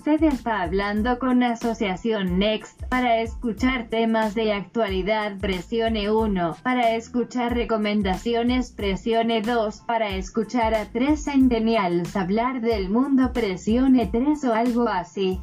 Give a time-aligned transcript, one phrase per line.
[0.00, 2.82] Usted está hablando con Asociación Next.
[2.86, 6.56] Para escuchar temas de actualidad, presione 1.
[6.62, 9.80] Para escuchar recomendaciones, presione 2.
[9.80, 15.38] Para escuchar a tres centennials hablar del mundo, presione 3 o algo así.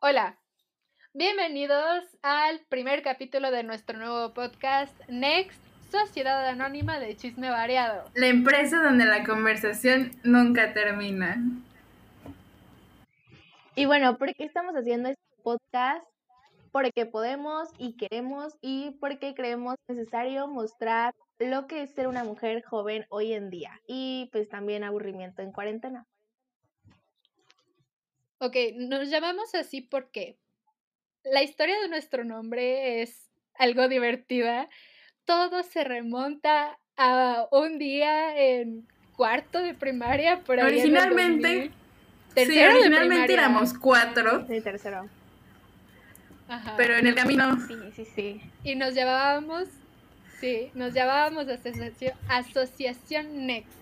[0.00, 0.36] Hola,
[1.12, 5.63] bienvenidos al primer capítulo de nuestro nuevo podcast Next,
[5.94, 8.10] Sociedad Anónima de Chisme Variado.
[8.14, 11.40] La empresa donde la conversación nunca termina.
[13.76, 16.04] Y bueno, ¿por qué estamos haciendo este podcast?
[16.72, 22.64] Porque podemos y queremos y porque creemos necesario mostrar lo que es ser una mujer
[22.64, 26.06] joven hoy en día y pues también aburrimiento en cuarentena.
[28.38, 30.38] Ok, nos llamamos así porque
[31.22, 34.68] la historia de nuestro nombre es algo divertida.
[35.24, 38.86] Todo se remonta a un día en
[39.16, 40.40] cuarto de primaria.
[40.40, 41.70] Por ahí originalmente,
[42.34, 44.46] sí, originalmente éramos cuatro.
[44.46, 45.08] Sí, tercero.
[46.48, 46.74] Ajá.
[46.76, 47.58] Pero en el camino.
[47.66, 48.40] Sí, sí, sí.
[48.64, 49.68] Y nos llamábamos,
[50.40, 53.72] sí, nos llamábamos asociación, asociación Next.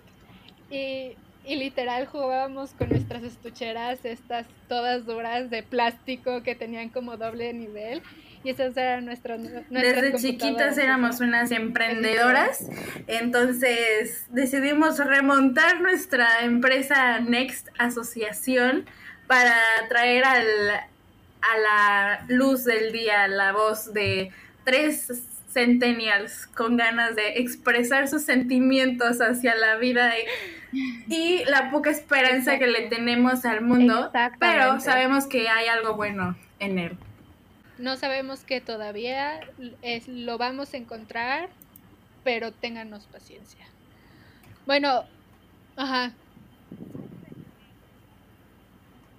[0.70, 7.16] Y y literal jugábamos con nuestras estucheras, estas todas duras de plástico que tenían como
[7.16, 8.02] doble nivel.
[8.44, 9.40] Y esas eran nuestras.
[9.70, 12.68] Desde chiquitas éramos unas emprendedoras,
[13.06, 18.86] entonces decidimos remontar nuestra empresa Next Asociación
[19.26, 19.54] para
[19.88, 24.30] traer al, a la luz del día la voz de
[24.64, 25.10] tres
[25.52, 30.12] centennials con ganas de expresar sus sentimientos hacia la vida
[31.08, 36.36] y, la poca esperanza que le tenemos al mundo, pero sabemos que hay algo bueno
[36.58, 36.96] en él.
[37.82, 39.40] No sabemos que todavía
[39.82, 41.50] es, lo vamos a encontrar,
[42.22, 43.66] pero ténganos paciencia.
[44.66, 45.04] Bueno,
[45.74, 46.12] ajá.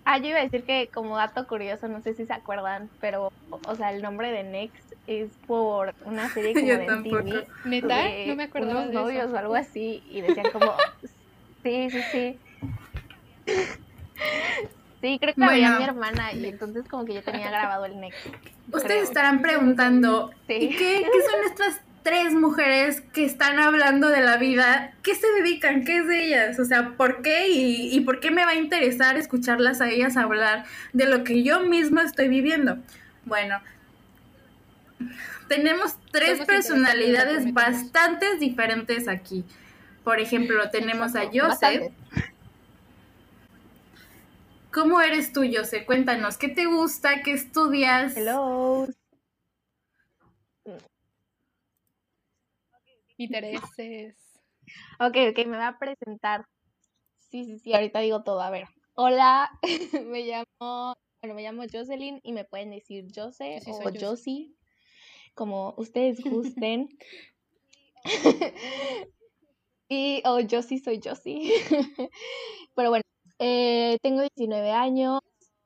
[0.06, 3.34] Ah, yo iba a decir que como dato curioso, no sé si se acuerdan, pero,
[3.50, 7.48] o sea, el nombre de Next es por una serie como de MTV.
[7.66, 8.02] ¿Neta?
[8.28, 10.74] No me acuerdo unos novios o algo así, y decían como,
[11.64, 12.42] sí, sí, sí.
[15.04, 18.26] Sí, creo que había mi hermana y entonces como que yo tenía grabado el Next.
[18.72, 24.94] Ustedes estarán preguntando, ¿qué, ¿qué son estas tres mujeres que están hablando de la vida,
[25.04, 25.84] ¿qué se dedican?
[25.84, 26.58] ¿Qué es de ellas?
[26.58, 27.50] O sea, ¿por qué?
[27.50, 31.60] Y, por qué me va a interesar escucharlas a ellas hablar de lo que yo
[31.60, 32.78] misma estoy viviendo?
[33.26, 33.60] Bueno,
[35.50, 39.44] tenemos tres personalidades bastante diferentes aquí.
[40.06, 41.92] Por ejemplo, tenemos a Joseph.
[44.74, 45.86] ¿Cómo eres tú, Joseph?
[45.86, 47.22] Cuéntanos, ¿qué te gusta?
[47.22, 48.18] ¿Qué estudias?
[48.18, 48.88] Hello.
[53.18, 54.16] intereses.
[55.00, 56.46] Ok, ok, me va a presentar.
[57.20, 58.42] Sí, sí, sí, ahorita digo todo.
[58.42, 58.68] A ver.
[58.96, 59.52] Hola,
[60.08, 64.56] me llamo, bueno, me llamo Jocelyn y me pueden decir Jose o Josie,
[65.36, 66.90] como ustedes gusten.
[69.88, 71.54] y, o oh, Josie soy Josie.
[72.76, 73.04] Pero bueno,
[73.46, 75.20] eh, tengo 19 años,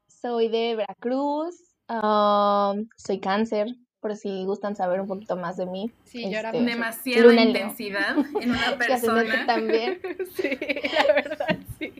[0.07, 1.55] soy de Veracruz,
[1.87, 3.67] um, soy cáncer,
[3.99, 5.91] por si gustan saber un poquito más de mí.
[6.05, 9.45] Sí, yo era este, demasiada intensidad en una persona.
[9.45, 10.01] también.
[10.35, 10.57] sí,
[10.91, 11.93] la verdad, sí.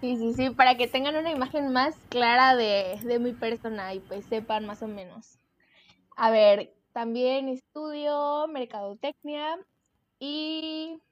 [0.00, 4.00] Sí, sí, sí, para que tengan una imagen más clara de, de mi persona y
[4.00, 5.38] pues sepan más o menos.
[6.16, 9.58] A ver, también estudio mercadotecnia
[10.18, 11.02] y.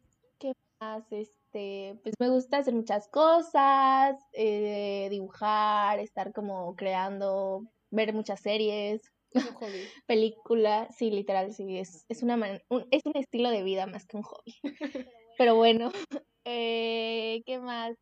[1.11, 9.03] Este, pues me gusta hacer muchas cosas, eh, dibujar, estar como creando, ver muchas series,
[10.07, 12.37] películas, sí, literal, sí, es, es, una
[12.69, 14.55] un, es un estilo de vida más que un hobby.
[15.39, 15.93] Pero bueno,
[16.45, 17.97] eh, ¿qué más?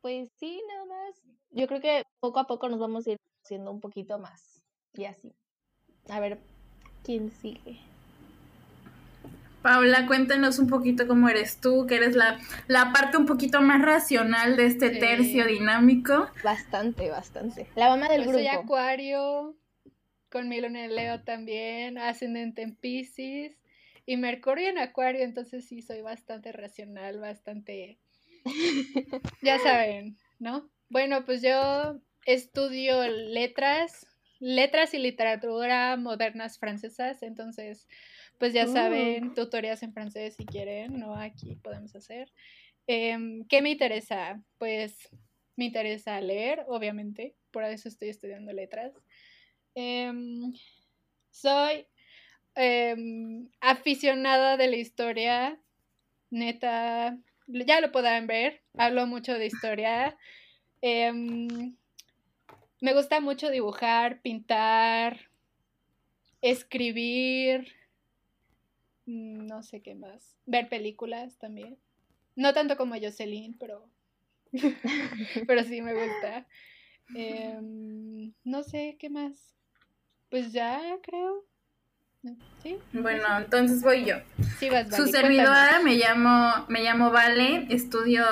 [0.00, 1.22] Pues sí, nada más.
[1.50, 4.62] Yo creo que poco a poco nos vamos a ir haciendo un poquito más
[4.94, 5.34] y así.
[6.08, 6.38] A ver,
[7.02, 7.80] ¿quién sigue?
[9.68, 13.82] Paula, cuéntanos un poquito cómo eres tú, que eres la, la parte un poquito más
[13.82, 16.30] racional de este tercio dinámico.
[16.42, 17.66] Bastante, bastante.
[17.76, 18.38] La mamá del grupo.
[18.38, 19.58] Soy Acuario,
[20.30, 23.58] con mi luna en Leo también, ascendente en Pisces
[24.06, 27.98] y Mercurio en Acuario, entonces sí soy bastante racional, bastante...
[29.42, 30.70] ya saben, ¿no?
[30.88, 34.06] Bueno, pues yo estudio letras,
[34.38, 37.86] letras y literatura modernas francesas, entonces
[38.38, 39.34] pues ya saben, uh.
[39.34, 41.14] tutorías en francés si quieren, ¿no?
[41.14, 42.32] Aquí podemos hacer.
[42.86, 44.42] Em, ¿Qué me interesa?
[44.58, 45.10] Pues
[45.56, 48.92] me interesa leer, obviamente, por eso estoy estudiando letras.
[49.74, 50.52] Em,
[51.30, 51.86] soy
[52.54, 55.60] em, aficionada de la historia,
[56.30, 60.16] Neta, ya lo podrán ver, hablo mucho de historia.
[62.80, 65.28] Me gusta mucho dibujar, pintar,
[66.42, 67.77] escribir,
[69.08, 71.78] no sé qué más, ver películas también.
[72.36, 73.88] No tanto como Jocelyn, pero,
[75.46, 76.46] pero sí me gusta.
[77.14, 79.54] Em, no sé qué más.
[80.30, 81.44] Pues ya creo.
[82.62, 82.76] ¿Sí?
[82.92, 84.16] Bueno, entonces voy yo.
[84.58, 88.24] Sí, vas, Su Vale, servidora me llamo, me llamo Vale, estudio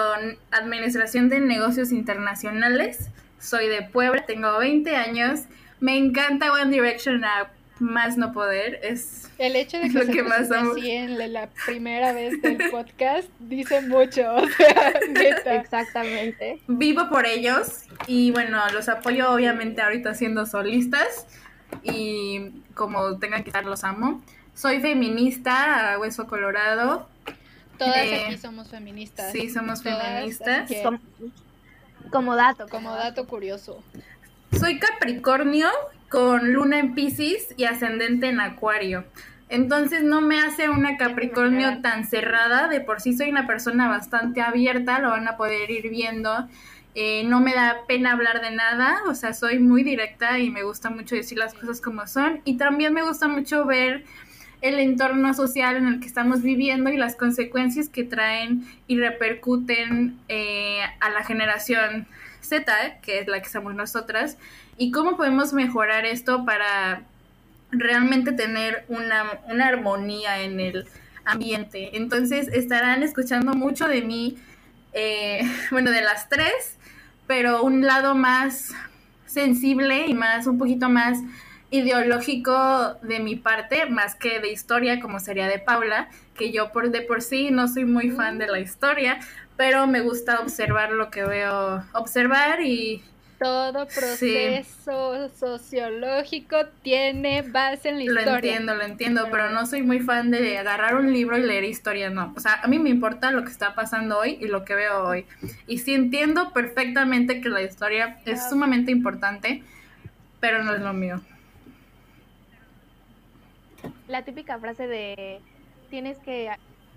[0.50, 5.44] Administración de Negocios Internacionales, soy de Puebla, tengo 20 años,
[5.80, 10.12] me encanta One Direction a más no poder, es El hecho de que, lo se
[10.12, 10.72] que más amo.
[10.72, 15.54] así en la, la primera vez del podcast dice mucho, o sea, neta.
[15.56, 16.60] Exactamente.
[16.68, 21.26] vivo por ellos y bueno, los apoyo obviamente ahorita siendo solistas
[21.82, 24.22] y como tengan que estar los amo.
[24.54, 27.08] Soy feminista a hueso colorado,
[27.76, 29.30] Todas Eh, aquí somos feministas.
[29.32, 30.64] sí, somos Todas, feministas.
[30.64, 30.98] así que, Como,
[32.10, 32.66] como dato.
[32.70, 33.82] como dato curioso.
[34.58, 35.68] Soy Capricornio
[36.08, 39.04] con luna en Pisces y ascendente en Acuario.
[39.48, 42.68] Entonces no me hace una Capricornio tan cerrada.
[42.68, 46.48] De por sí soy una persona bastante abierta, lo van a poder ir viendo.
[46.94, 50.62] Eh, no me da pena hablar de nada, o sea, soy muy directa y me
[50.62, 52.40] gusta mucho decir las cosas como son.
[52.44, 54.04] Y también me gusta mucho ver
[54.60, 60.18] el entorno social en el que estamos viviendo y las consecuencias que traen y repercuten
[60.28, 62.06] eh, a la generación
[62.40, 64.38] Z, que es la que somos nosotras,
[64.78, 67.02] y cómo podemos mejorar esto para
[67.70, 70.86] realmente tener una, una armonía en el
[71.24, 71.96] ambiente.
[71.96, 74.38] Entonces estarán escuchando mucho de mí,
[74.92, 76.78] eh, bueno, de las tres,
[77.26, 78.72] pero un lado más
[79.26, 81.18] sensible y más, un poquito más
[81.70, 86.90] ideológico de mi parte, más que de historia, como sería de Paula, que yo por
[86.90, 89.18] de por sí no soy muy fan de la historia,
[89.56, 93.02] pero me gusta observar lo que veo, observar y
[93.38, 98.56] Todo proceso sociológico tiene base en la Lo historia.
[98.56, 102.08] entiendo, lo entiendo, pero no soy muy fan de agarrar un libro y leer historia,
[102.08, 102.32] no.
[102.36, 105.04] O sea, a mí me importa lo que está pasando hoy y lo que veo
[105.04, 105.26] hoy.
[105.66, 109.62] Y sí entiendo perfectamente que la historia es sumamente importante,
[110.40, 111.22] pero no es lo mío.
[114.08, 115.40] La típica frase de
[115.90, 116.50] tienes que,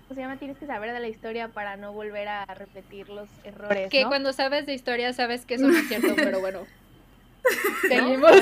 [0.08, 0.36] ¿cómo se llama?
[0.36, 4.08] Tienes que saber de la historia para no volver a repetir los errores, Que ¿no?
[4.08, 6.60] cuando sabes de historia sabes que eso no es cierto, pero bueno.
[7.82, 7.88] ¿No?
[7.88, 8.32] Seguimos.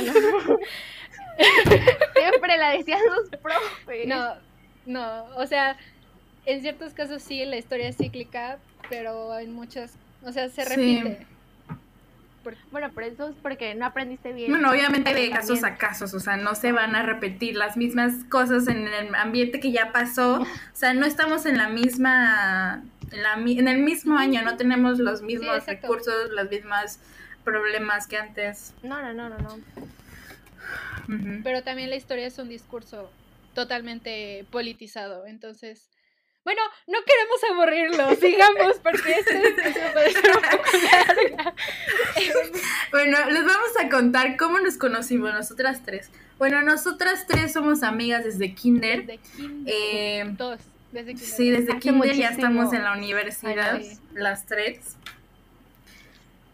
[2.17, 4.07] Siempre la decían los profes.
[4.07, 4.35] No,
[4.87, 5.77] no, o sea,
[6.47, 9.95] en ciertos casos sí, la historia es cíclica, pero en muchas,
[10.25, 11.03] o sea, se Sí.
[12.71, 14.51] Bueno, pero eso es porque no aprendiste bien.
[14.51, 18.13] Bueno, obviamente de casos a casos, o sea, no se van a repetir las mismas
[18.29, 20.41] cosas en el ambiente que ya pasó.
[20.43, 24.57] O sea, no estamos en la misma, en, la mi- en el mismo año, no
[24.57, 26.99] tenemos los mismos recursos, los mismos
[27.45, 28.75] problemas que antes.
[28.83, 29.59] No, no, no, no, no.
[31.43, 33.11] Pero también la historia es un discurso
[33.55, 35.89] totalmente politizado, entonces...
[36.49, 40.79] Bueno, no queremos aburrirlo, sigamos, porque este episodio puede ser un poco
[41.37, 41.55] larga.
[42.91, 46.09] Bueno, les vamos a contar cómo nos conocimos nosotras tres.
[46.39, 49.05] Bueno, nosotras tres somos amigas desde kinder.
[49.05, 49.75] Desde kinder.
[49.77, 50.59] Eh, Dos,
[50.91, 51.29] desde kinder.
[51.29, 53.83] Sí, desde Hace kinder ya estamos en la universidad,
[54.15, 54.97] las tres.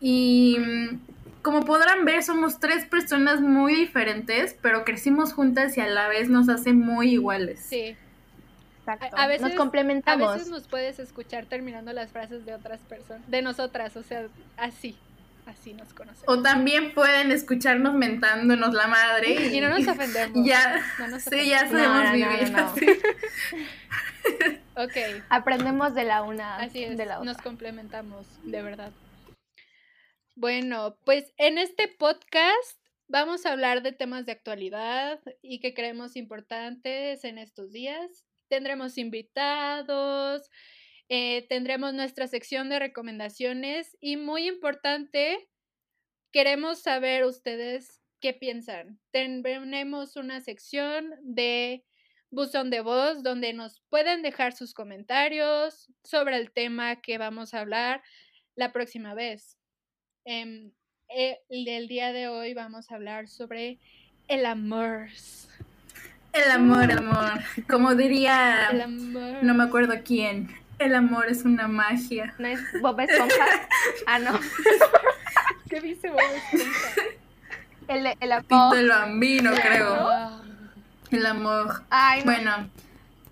[0.00, 0.99] Y mm,
[1.42, 6.28] como podrán ver, somos tres personas muy diferentes, pero crecimos juntas y a la vez
[6.28, 7.61] nos hace muy iguales.
[7.61, 7.97] Sí,
[8.87, 9.17] Exacto.
[9.17, 10.35] A- a veces- Nos a complementamos.
[10.35, 14.97] veces nos puedes escuchar terminando las frases de otras personas, de nosotras, o sea, así,
[15.47, 16.25] así nos conocemos.
[16.29, 19.26] O también pueden escucharnos mentándonos la madre.
[19.57, 20.47] Y no nos ofendemos.
[20.47, 21.71] Ya, No nos sí, ya ofendemos.
[21.71, 22.67] sabemos No, no, no, vivir no, no.
[22.67, 22.87] así.
[24.76, 27.43] Ok, Aprendemos de la una así es, de la nos otra.
[27.45, 28.91] complementamos, de verdad.
[30.35, 36.17] Bueno, pues en este podcast vamos a hablar de temas de actualidad y que creemos
[36.17, 38.25] importantes en estos días.
[38.54, 40.49] Tendremos invitados,
[41.08, 45.49] eh, tendremos nuestra sección de recomendaciones y muy importante,
[46.30, 49.00] queremos saber ustedes qué piensan.
[49.11, 51.84] Tenemos una sección de
[52.30, 57.61] buzón de voz donde nos pueden dejar sus comentarios sobre el tema que vamos a
[57.61, 58.04] hablar
[58.54, 59.58] la próxima vez.
[60.25, 60.70] Em,
[61.08, 63.80] eh, el día de hoy vamos a hablar sobre
[64.28, 65.08] el amor.
[66.35, 67.33] El amor, el amor.
[67.69, 69.43] Como diría, El amor.
[69.43, 70.49] no me acuerdo quién,
[70.79, 72.35] el amor es una magia.
[72.38, 73.47] ¿No es Bob Esponja?
[74.07, 74.38] ah, no.
[75.71, 77.03] ¿Qué dice Bob Esponja?
[77.87, 78.76] El, el amor.
[78.76, 79.95] El bambino, creo.
[79.95, 80.43] Ah,
[81.11, 81.85] El amor.
[81.91, 82.25] Ay, no.
[82.25, 82.71] Bueno,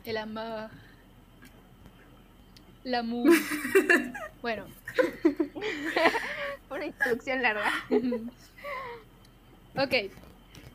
[0.04, 0.70] El amor.
[2.84, 3.24] La mu.
[4.42, 4.66] bueno.
[6.70, 7.72] Una introducción larga.
[9.76, 10.10] ok.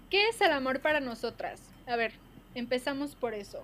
[0.10, 1.62] ¿Qué es el amor para nosotras?
[1.88, 2.12] A ver,
[2.56, 3.64] empezamos por eso.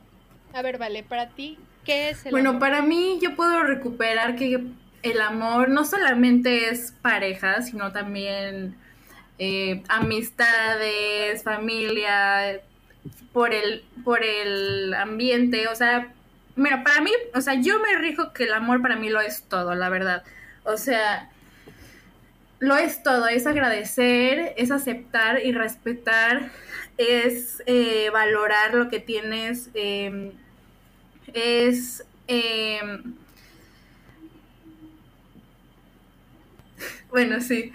[0.54, 2.60] A ver, vale, para ti, ¿qué es el bueno, amor?
[2.60, 4.64] Bueno, para mí yo puedo recuperar que
[5.04, 8.76] el amor no solamente es pareja, sino también
[9.40, 12.62] eh, amistades, familia,
[13.34, 16.14] por el, por el ambiente, o sea,
[16.56, 19.44] mira, para mí, o sea, yo me rijo que el amor para mí lo es
[19.44, 20.24] todo, la verdad.
[20.64, 21.30] O sea,
[22.60, 26.52] lo es todo, es agradecer, es aceptar y respetar,
[26.98, 30.32] es eh, valorar lo que tienes, em,
[31.34, 32.06] es...
[32.28, 33.16] Em,
[37.10, 37.72] bueno, sí.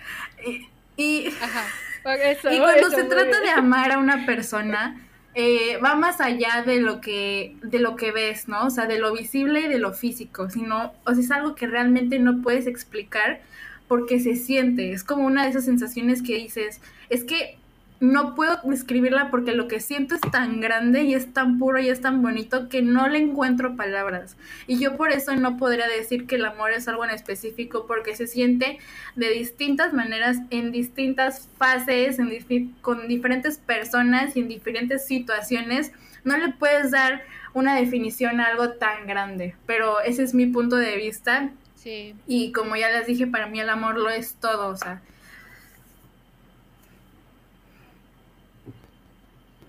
[0.96, 1.30] Y,
[2.02, 7.54] cuando se trata de amar a una persona, eh, va más allá de lo que
[7.62, 8.66] de lo que ves, ¿no?
[8.66, 11.66] O sea, de lo visible y de lo físico, sino, o sea, es algo que
[11.66, 13.40] realmente no puedes explicar
[13.86, 17.56] porque se siente, es como una de esas sensaciones que dices, es que
[18.00, 21.88] no puedo describirla porque lo que siento es tan grande y es tan puro y
[21.88, 24.36] es tan bonito que no le encuentro palabras.
[24.68, 28.14] Y yo por eso no podría decir que el amor es algo en específico porque
[28.14, 28.78] se siente
[29.16, 35.92] de distintas maneras, en distintas fases, en con diferentes personas y en diferentes situaciones.
[36.22, 40.76] No le puedes dar una definición a algo tan grande, pero ese es mi punto
[40.76, 41.50] de vista.
[41.74, 42.14] Sí.
[42.28, 45.00] Y como ya les dije, para mí el amor lo es todo, o sea,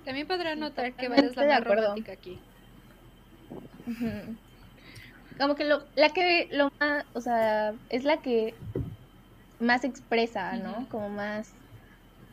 [0.09, 2.39] También podrá notar que vayas la más romántica aquí.
[5.37, 8.55] Como que lo, la que lo más, o sea, es la que
[9.59, 10.89] más expresa, ¿no?
[10.89, 11.53] Como más,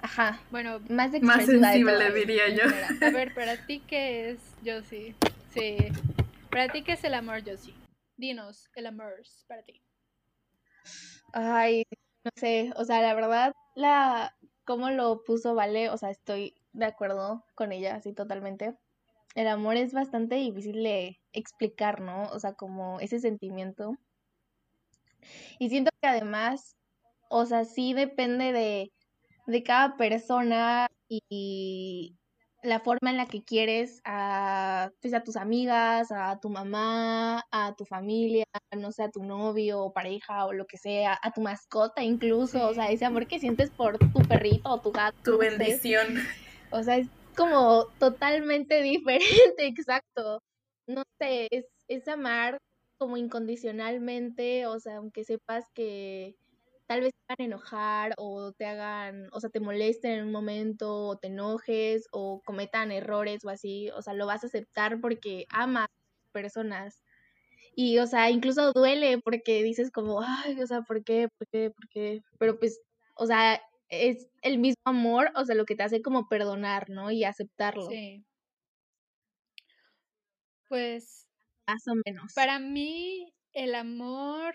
[0.01, 2.63] ajá, bueno, más, más sensible diría yo.
[3.07, 5.15] A ver, para ti qué es, yo sí,
[5.53, 5.77] sí,
[6.51, 7.75] para ti qué es el amor, yo sí.
[8.17, 9.83] Dinos, el amor para ti.
[11.35, 11.85] Ay,
[12.25, 16.87] no sé, o sea, la verdad, la, cómo lo puso Vale, o sea, estoy de
[16.87, 18.77] acuerdo con ella, sí, totalmente.
[19.35, 22.25] El amor es bastante difícil de explicar, ¿no?
[22.31, 23.97] O sea, como ese sentimiento.
[25.59, 26.77] Y siento que además,
[27.29, 28.93] o sea, sí depende de,
[29.47, 32.17] de cada persona y,
[32.63, 37.75] la forma en la que quieres a, pues, a tus amigas, a tu mamá, a
[37.77, 38.45] tu familia,
[38.77, 42.67] no sé, a tu novio o pareja o lo que sea, a tu mascota incluso,
[42.67, 45.17] o sea, ese amor que sientes por tu perrito o tu gato.
[45.23, 46.17] Tu bendición.
[46.77, 50.41] O sea, es como totalmente diferente, exacto.
[50.87, 52.59] No sé, es, es amar
[52.99, 56.37] como incondicionalmente, o sea, aunque sepas que
[56.87, 61.09] tal vez te hagan enojar o te hagan, o sea, te molesten en un momento
[61.09, 65.47] o te enojes o cometan errores o así, o sea, lo vas a aceptar porque
[65.51, 67.03] amas a personas.
[67.75, 71.29] Y, o sea, incluso duele porque dices como, ay, o sea, ¿por qué?
[71.39, 71.71] ¿Por qué?
[71.71, 72.23] ¿Por qué?
[72.39, 72.81] Pero pues,
[73.17, 77.11] o sea, es el mismo amor, o sea, lo que te hace como perdonar, ¿no?
[77.11, 77.89] Y aceptarlo.
[77.89, 78.25] Sí.
[80.69, 81.29] Pues.
[81.67, 82.33] Más o menos.
[82.35, 84.55] Para mí, el amor.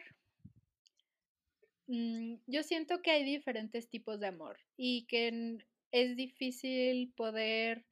[1.87, 5.57] Mm, yo siento que hay diferentes tipos de amor y que
[5.91, 7.85] es difícil poder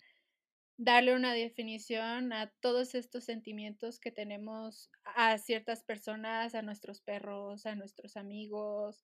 [0.78, 7.66] darle una definición a todos estos sentimientos que tenemos a ciertas personas, a nuestros perros,
[7.66, 9.04] a nuestros amigos,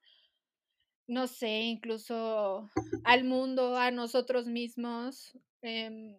[1.07, 2.69] no sé, incluso
[3.03, 5.37] al mundo, a nosotros mismos.
[5.61, 6.17] Em,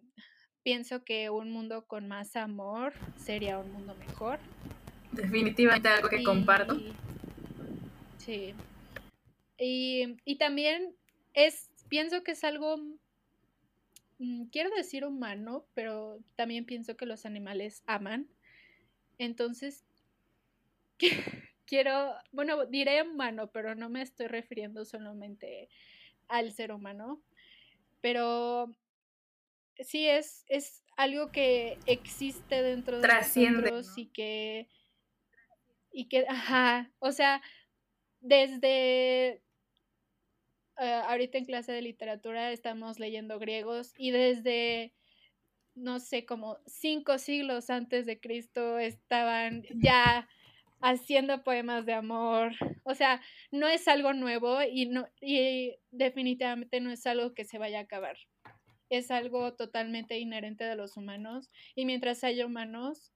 [0.63, 4.39] pienso que un mundo con más amor sería un mundo mejor.
[5.11, 6.77] Definitivamente algo que comparto.
[8.17, 8.53] Sí.
[9.57, 10.93] Y, y, también
[11.33, 12.77] es, pienso que es algo,
[14.19, 18.27] mm, quiero decir humano, pero también pienso que los animales aman.
[19.17, 19.83] Entonces,
[21.67, 25.69] quiero, bueno, diré humano, pero no me estoy refiriendo solamente
[26.27, 27.21] al ser humano,
[28.01, 28.75] pero
[29.79, 34.67] sí es, es algo que existe dentro de nosotros y que,
[35.91, 37.41] y que, ajá, o sea,
[38.19, 39.43] desde
[40.79, 44.93] eh, ahorita en clase de literatura estamos leyendo griegos y desde
[45.75, 50.27] no sé, como cinco siglos antes de Cristo estaban ya
[50.81, 52.53] haciendo poemas de amor.
[52.83, 57.57] O sea, no es algo nuevo y, no, y definitivamente no es algo que se
[57.57, 58.17] vaya a acabar.
[58.89, 61.49] Es algo totalmente inherente de los humanos.
[61.75, 63.11] Y mientras haya humanos,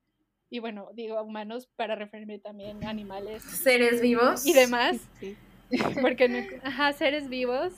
[0.49, 3.43] y bueno, digo humanos para referirme también a animales.
[3.43, 4.45] Seres vivos.
[4.45, 4.97] Y demás.
[6.01, 7.71] Porque, ajá, seres vivos,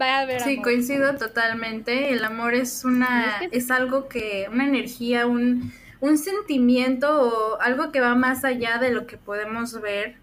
[0.00, 2.10] va a haber Sí, coincido totalmente.
[2.10, 5.74] El amor es una, es, es algo que, una energía, un
[6.04, 10.16] un sentimiento o algo que va más allá de lo que podemos ver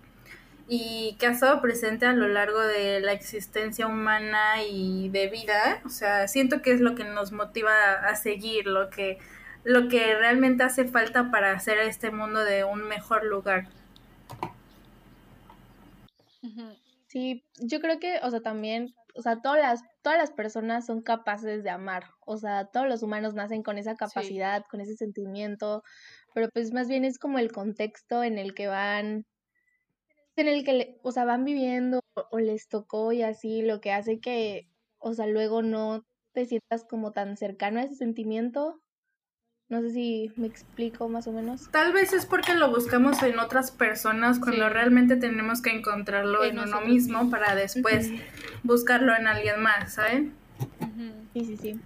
[0.68, 5.82] y que ha estado presente a lo largo de la existencia humana y de vida.
[5.84, 9.18] O sea, siento que es lo que nos motiva a seguir, lo que,
[9.64, 13.68] lo que realmente hace falta para hacer este mundo de un mejor lugar.
[17.08, 21.02] Sí, yo creo que, o sea, también, o sea, todas las, todas las personas son
[21.02, 25.84] capaces de amar, o sea, todos los humanos nacen con esa capacidad, con ese sentimiento,
[26.34, 29.26] pero pues más bien es como el contexto en el que van,
[30.36, 32.02] en el que, o sea, van viviendo
[32.32, 36.86] o les tocó y así, lo que hace que, o sea, luego no te sientas
[36.86, 38.82] como tan cercano a ese sentimiento
[39.72, 41.70] no sé si me explico más o menos.
[41.72, 46.60] Tal vez es porque lo buscamos en otras personas cuando realmente tenemos que encontrarlo en,
[46.60, 48.12] uno mismo para después
[48.64, 50.34] buscarlo en alguien más, ¿saben?
[51.34, 51.80] Sí, sí, sí.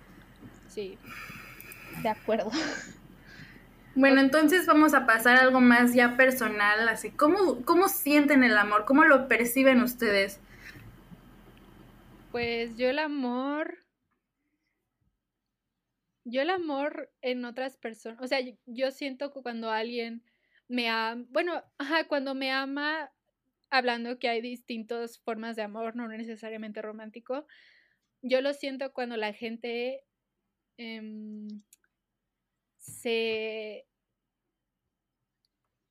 [0.68, 0.98] Sí.
[2.02, 2.50] De acuerdo.
[3.94, 8.58] Bueno, entonces vamos a pasar a algo más ya personal, así, ¿cómo, cómo sienten el
[8.58, 8.86] amor?
[8.86, 10.40] ¿Cómo lo perciben ustedes?
[12.32, 13.85] Pues yo el amor
[16.26, 20.24] yo el amor en otras personas, o sea, yo siento que cuando alguien
[20.68, 23.12] me ama, bueno, ajá, cuando me ama,
[23.70, 27.46] hablando que hay distintas formas de amor, no necesariamente romántico,
[28.24, 30.04] yo lo siento cuando la gente
[30.78, 31.48] em,
[32.78, 33.86] se...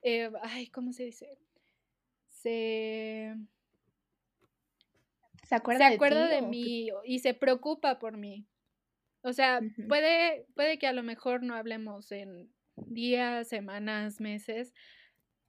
[0.03, 1.39] Eh, ay, ¿cómo se dice?
[2.29, 3.35] Se...
[5.45, 8.47] Se acuerda, se acuerda de, mí y se preocupa por mí.
[9.25, 14.75] O sea, puede, puede que a lo mejor no hablemos en días, semanas, meses,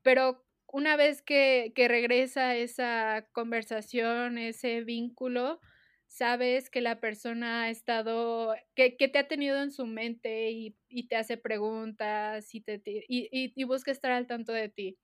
[0.01, 5.59] pero una vez que, que regresa esa conversación, ese vínculo,
[6.07, 10.77] sabes que la persona ha estado, que, que te ha tenido en su mente y,
[10.87, 14.97] y te hace preguntas y, te, y, y, busca estar al tanto de ti.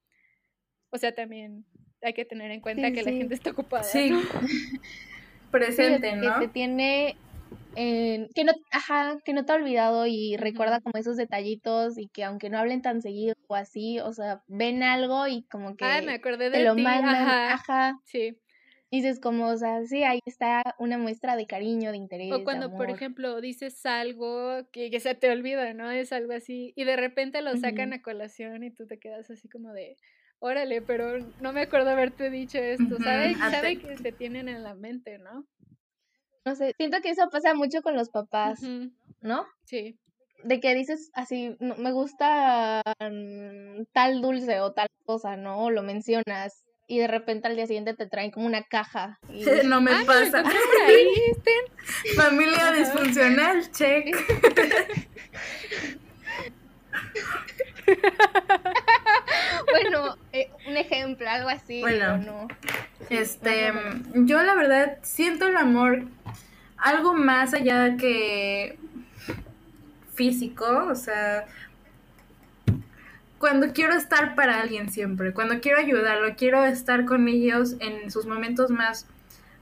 [0.91, 1.65] O sea, también
[2.01, 3.83] hay que tener en cuenta que la gente está ocupada.
[3.83, 4.13] Sí.
[5.51, 6.39] Presente, ¿no?
[6.39, 7.17] Que te tiene
[7.75, 12.23] que no, ajá, que no te ha olvidado y recuerda como esos detallitos y que
[12.23, 16.13] aunque no hablen tan seguido o así, o sea, ven algo y como que me
[16.13, 17.99] acordé de te lo mandan, ajá.
[18.03, 18.37] Sí.
[18.91, 22.31] dices como, o sea, sí, ahí está una muestra de cariño, de interés.
[22.31, 25.89] O cuando, por ejemplo, dices algo que, que, se te olvida, ¿no?
[25.89, 29.47] Es algo así, y de repente lo sacan a colación y tú te quedas así
[29.47, 29.95] como de,
[30.39, 33.37] órale, pero no me acuerdo haberte dicho esto, ¿sabes?
[33.37, 35.47] Sabe que te tienen en la mente, ¿no?
[36.45, 38.61] No sé, siento que eso pasa mucho con los papás,
[39.21, 39.45] ¿no?
[39.65, 39.97] Sí.
[40.43, 45.65] De que dices así, me gusta mm, tal dulce o tal cosa, ¿no?
[45.65, 49.17] O lo mencionas y de repente al día siguiente te traen como una caja.
[49.29, 49.45] Y...
[49.65, 50.43] no me pasa.
[52.17, 54.13] Familia disfuncional, check.
[59.71, 61.81] bueno, eh, un ejemplo, algo así.
[61.81, 62.47] Bueno, no.
[63.09, 63.71] este,
[64.13, 66.07] yo la verdad siento el amor
[66.81, 68.77] algo más allá que
[70.13, 71.45] físico, o sea,
[73.37, 78.25] cuando quiero estar para alguien siempre, cuando quiero ayudarlo, quiero estar con ellos en sus
[78.25, 79.07] momentos más,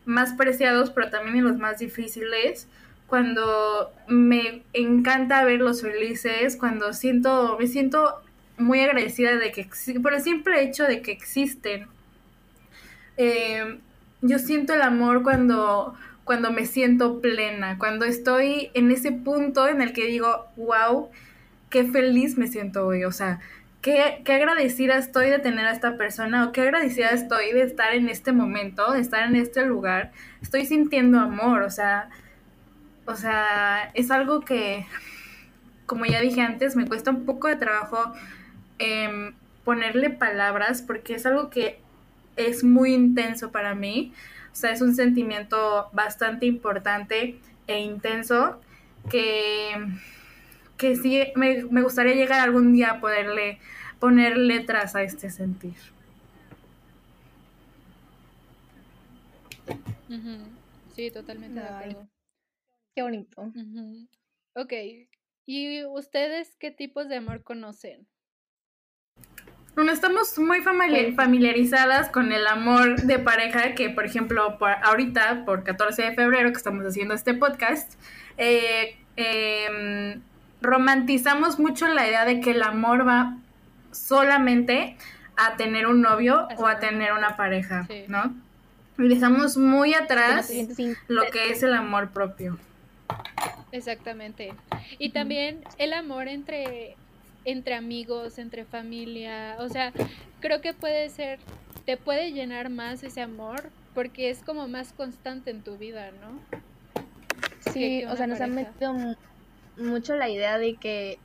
[0.06, 2.68] más preciados, pero también en los más difíciles,
[3.08, 8.22] cuando me encanta verlos felices, cuando siento, me siento
[8.58, 9.68] muy agradecida de que,
[10.02, 11.88] por el simple hecho de que existen.
[13.18, 13.80] Eh,
[14.22, 15.96] yo siento el amor cuando
[16.30, 21.10] cuando me siento plena, cuando estoy en ese punto en el que digo, wow,
[21.72, 23.40] qué feliz me siento hoy, o sea,
[23.82, 27.96] qué, qué agradecida estoy de tener a esta persona o qué agradecida estoy de estar
[27.96, 32.12] en este momento, de estar en este lugar, estoy sintiendo amor, o sea,
[33.08, 34.86] o sea, es algo que,
[35.88, 38.14] como ya dije antes, me cuesta un poco de trabajo
[38.78, 41.82] em, ponerle palabras porque es algo que
[42.36, 44.14] es muy intenso para mí.
[44.52, 48.60] O sea, es un sentimiento bastante importante e intenso
[49.10, 49.72] que,
[50.78, 53.60] que sí me, gustaría llegar algún día a poderle
[54.00, 55.76] poner letras a este sentir.
[60.96, 62.10] Sí, totalmente de acuerdo.
[62.96, 63.54] Qué bonito.
[64.56, 64.74] Ok,
[65.46, 68.08] ¿y ustedes qué tipos de amor conocen?
[69.80, 75.64] Bueno, estamos muy familiarizadas con el amor de pareja que, por ejemplo, por ahorita, por
[75.64, 77.94] 14 de febrero que estamos haciendo este podcast,
[78.38, 80.20] eh, em,
[80.62, 83.38] romantizamos mucho la idea de que el amor va
[83.94, 84.98] solamente
[85.38, 88.34] a tener un novio o a tener una pareja, ¿no?
[88.98, 90.52] Y dejamos muy atrás
[91.08, 92.60] lo que es el amor propio.
[93.72, 94.54] Exactamente.
[94.98, 96.98] Y también el amor entre
[97.46, 99.92] entre amigos, entre familia, o sea,
[100.40, 101.40] creo que puede ser,
[101.86, 106.40] te puede llenar más ese amor porque es como más constante en tu vida, ¿no?
[107.74, 108.94] Sí, o sea, nos han metido
[109.78, 111.20] mucho la idea de que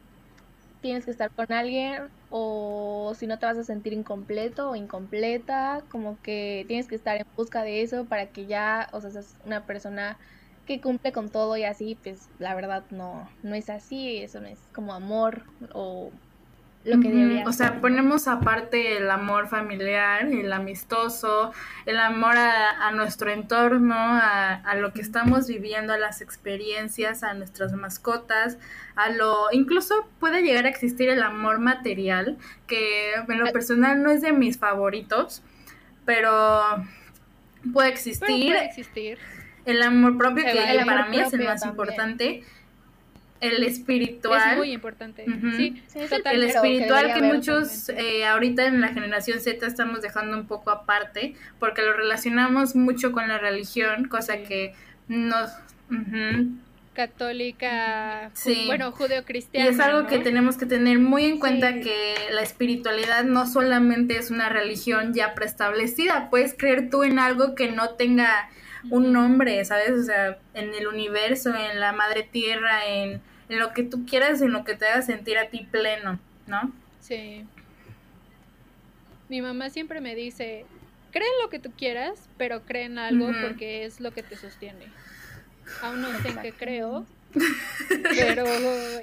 [0.81, 5.85] tienes que estar con alguien o si no te vas a sentir incompleto o incompleta,
[5.89, 9.37] como que tienes que estar en busca de eso para que ya, o sea, seas
[9.45, 10.19] una persona
[10.67, 14.49] que cumple con todo y así, pues la verdad no, no es así, eso no
[14.49, 16.11] es como amor o
[16.85, 21.53] lo que debería O sea, ponemos aparte el amor familiar, el amistoso,
[21.87, 27.33] el amor a, nuestro entorno, a, a, lo que estamos viviendo, a las experiencias, a
[27.33, 28.59] nuestras mascotas,
[28.97, 29.47] a lo...
[29.53, 34.33] Incluso puede llegar a existir el amor material, que en lo personal no es de
[34.33, 35.43] mis favoritos,
[36.05, 36.63] pero
[37.73, 38.53] puede existir.
[38.53, 39.19] puede existir.
[39.67, 42.43] El amor propio, que para mí es el más importante.
[43.41, 44.53] El espiritual.
[44.53, 45.27] Es muy importante.
[45.57, 45.83] Sí,
[46.33, 51.35] el espiritual que, muchos eh, ahorita en la generación Z estamos dejando un poco aparte
[51.59, 54.75] porque lo relacionamos mucho con la religión, cosa que
[55.09, 55.51] nos...
[56.95, 58.31] Católica,
[58.67, 59.67] bueno, judeocristiana.
[59.67, 64.17] Y es algo que tenemos que tener muy en cuenta que la espiritualidad no solamente
[64.17, 68.49] es una religión ya preestablecida, puedes creer tú en algo que no tenga
[68.91, 69.91] un nombre, ¿sabes?
[69.91, 74.41] O sea, en el universo, en la madre tierra, en en lo que tú quieras,
[74.41, 76.73] en lo que te haga sentir a ti pleno, ¿no?
[77.01, 77.45] Sí.
[79.29, 80.65] Mi mamá siempre me dice,
[81.11, 84.37] cree en lo que tú quieras, pero cree en algo porque es lo que te
[84.37, 84.87] sostiene.
[85.83, 87.07] Aún no sé en qué creo,
[88.17, 88.45] pero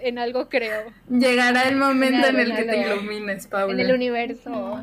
[0.01, 0.91] en algo creo.
[1.09, 3.73] Llegará el momento en, el que te ilumines, Paula.
[3.73, 4.81] En el universo.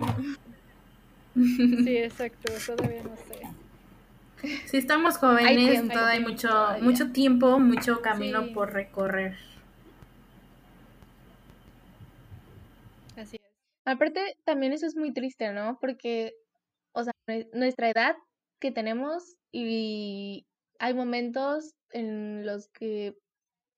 [1.35, 3.47] Sí, exacto, todavía no sé.
[4.67, 6.49] Si estamos jóvenes, todavía hay mucho,
[6.81, 9.37] mucho tiempo, mucho camino por recorrer.
[13.85, 15.79] Aparte, también eso es muy triste, ¿no?
[15.81, 16.35] Porque,
[16.93, 17.13] o sea,
[17.55, 18.17] nuestra edad
[18.61, 20.47] que tenemos y
[20.79, 23.17] hay momentos en los que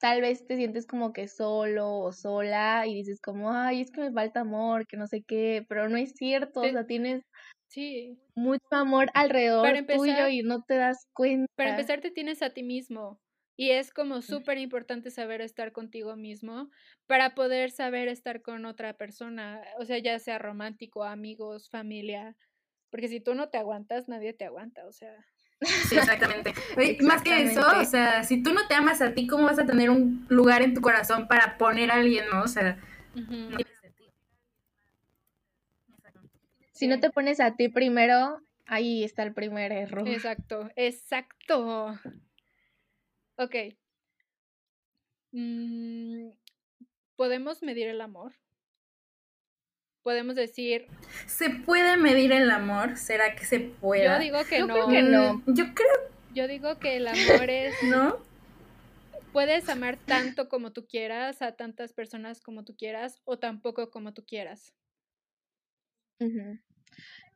[0.00, 4.00] tal vez te sientes como que solo o sola y dices como, ay, es que
[4.00, 7.22] me falta amor, que no sé qué, pero no es cierto, o sea, tienes
[7.70, 8.18] sí.
[8.34, 11.50] mucho amor alrededor tuyo y no te das cuenta.
[11.56, 13.20] Para empezar, te tienes a ti mismo.
[13.56, 16.70] Y es como súper importante saber estar contigo mismo
[17.06, 22.36] para poder saber estar con otra persona, o sea, ya sea romántico, amigos, familia,
[22.90, 25.14] porque si tú no te aguantas, nadie te aguanta, o sea.
[25.60, 26.54] Sí, exactamente.
[27.02, 29.66] Más que eso, o sea, si tú no te amas a ti, ¿cómo vas a
[29.66, 32.42] tener un lugar en tu corazón para poner a alguien, no?
[32.42, 32.78] O sea,
[36.80, 40.08] Si no te pones a ti primero, ahí está el primer error.
[40.08, 41.94] Exacto, exacto.
[43.36, 43.54] Ok.
[45.32, 46.30] Mm,
[47.16, 48.32] ¿Podemos medir el amor?
[50.02, 50.86] Podemos decir...
[51.26, 52.96] ¿Se puede medir el amor?
[52.96, 54.06] ¿Será que se puede?
[54.06, 54.88] Yo digo que no.
[54.88, 55.42] que no.
[55.48, 56.10] Yo creo...
[56.32, 57.74] Yo digo que el amor es...
[57.90, 58.16] ¿No?
[59.34, 64.14] Puedes amar tanto como tú quieras, a tantas personas como tú quieras, o tampoco como
[64.14, 64.72] tú quieras.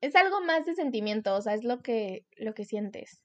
[0.01, 3.23] Es algo más de sentimiento, o sea, es lo que, lo que sientes.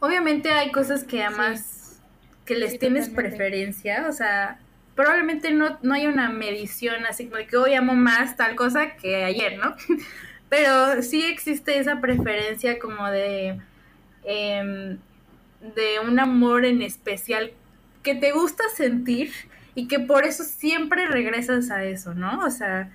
[0.00, 2.02] Obviamente hay cosas que amas,
[2.44, 4.58] que les tienes preferencia, o sea,
[4.96, 8.96] probablemente no, no hay una medición así como de que hoy amo más tal cosa
[8.96, 9.76] que ayer, ¿no?
[10.48, 13.60] Pero sí existe esa preferencia como de,
[14.24, 14.98] em,
[15.76, 17.52] de un amor en especial
[18.02, 19.30] que te gusta sentir
[19.76, 22.44] y que por eso siempre regresas a eso, ¿no?
[22.44, 22.90] O sea...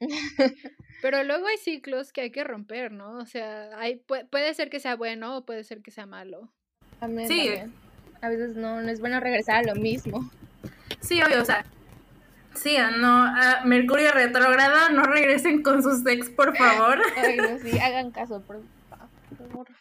[1.02, 3.18] Pero luego hay ciclos que hay que romper, ¿no?
[3.18, 6.52] O sea, hay, puede, ser que sea bueno o puede ser que sea malo.
[7.28, 7.50] sí.
[8.22, 10.30] A veces no, no es bueno regresar a lo mismo.
[11.00, 11.64] Sí, obvio, o sea,
[12.54, 13.32] sí, no,
[13.64, 16.98] Mercurio retrógrado, no regresen con sus ex, por favor.
[17.16, 18.62] Ay, no, sí, hagan caso, por,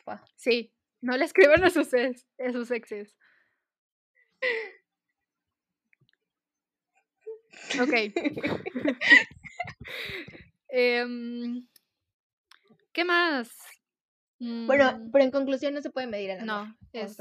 [0.03, 0.21] favor.
[0.35, 3.15] Sí, no le escriban a sus, ex, a sus exes.
[7.79, 7.93] Ok.
[10.67, 11.67] Em,
[12.91, 13.49] ¿Qué más?
[14.39, 15.11] Bueno, mm.
[15.11, 16.67] pero en conclusión no se puede medir el amor.
[16.67, 17.17] No, es,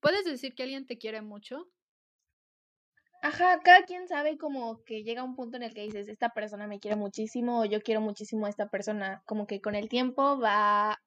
[0.00, 1.68] ¿Puedes decir que alguien te quiere mucho?
[3.22, 6.66] Ajá, cada quien sabe como que llega un punto en el que dices, esta persona
[6.66, 9.22] me quiere muchísimo o yo quiero muchísimo a esta persona.
[9.26, 11.00] Como que con el tiempo va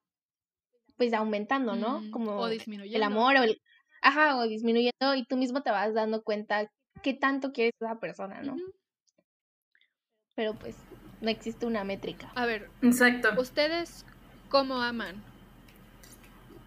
[0.96, 2.02] pues aumentando, ¿no?
[2.02, 2.98] Mm, como o disminuyendo.
[2.98, 3.62] el amor o el...
[4.02, 6.72] Ajá, o disminuyendo y tú mismo te vas dando cuenta
[7.04, 8.56] qué tanto quieres a esa persona, ¿no?
[10.36, 10.76] Pero pues
[11.22, 12.32] no existe una métrica.
[12.36, 13.30] A ver, exacto.
[13.40, 14.06] ¿Ustedes
[14.50, 15.16] cómo aman?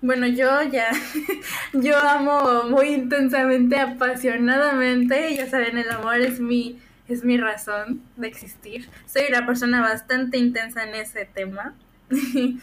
[0.01, 0.91] Bueno, yo ya,
[1.73, 6.79] yo amo muy intensamente, apasionadamente, ya saben, el amor es mi,
[7.09, 8.89] es mi razón de existir.
[9.07, 11.75] Soy una persona bastante intensa en ese tema.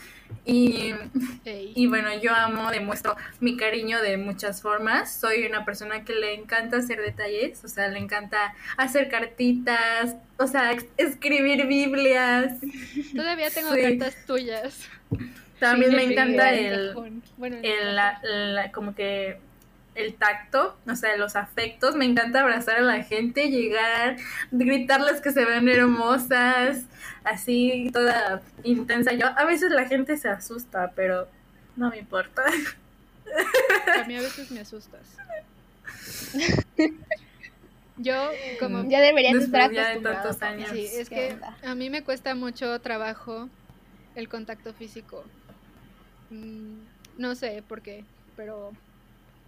[0.43, 0.93] y,
[1.45, 5.15] y bueno, yo amo, demuestro mi cariño de muchas formas.
[5.15, 10.47] Soy una persona que le encanta hacer detalles, o sea, le encanta hacer cartitas, o
[10.47, 12.53] sea, escribir Biblias.
[13.15, 14.89] Todavía tengo cartas tuyas.
[15.59, 16.93] También me encanta el,
[17.63, 19.39] el como que
[19.95, 21.95] el tacto, o sea, los afectos.
[21.95, 24.17] Me encanta abrazar a la gente, llegar,
[24.51, 26.83] gritarles que se ven hermosas,
[27.23, 29.13] así, toda intensa.
[29.13, 31.27] Yo, a veces la gente se asusta, pero
[31.75, 32.43] no me importa.
[33.99, 35.17] A mí a veces me asustas.
[37.97, 38.29] Yo
[38.59, 40.69] como ya deberías estar de tantos años.
[40.69, 43.49] Sí, es que a mí me cuesta mucho trabajo
[44.15, 45.23] el contacto físico.
[46.29, 46.79] Mm,
[47.17, 48.03] no sé por qué,
[48.35, 48.73] pero...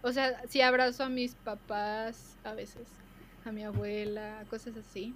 [0.01, 2.87] O sea, sí abrazo a mis papás a veces,
[3.45, 5.13] a mi abuela, cosas así.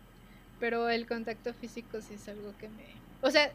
[0.60, 2.86] Pero el contacto físico sí es algo que me...
[3.22, 3.52] O sea,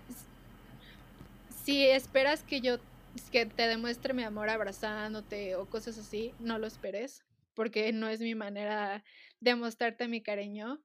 [1.65, 2.79] si esperas que yo
[3.31, 8.21] que te demuestre mi amor abrazándote o cosas así, no lo esperes, porque no es
[8.21, 9.03] mi manera
[9.41, 10.79] de mostrarte mi cariño.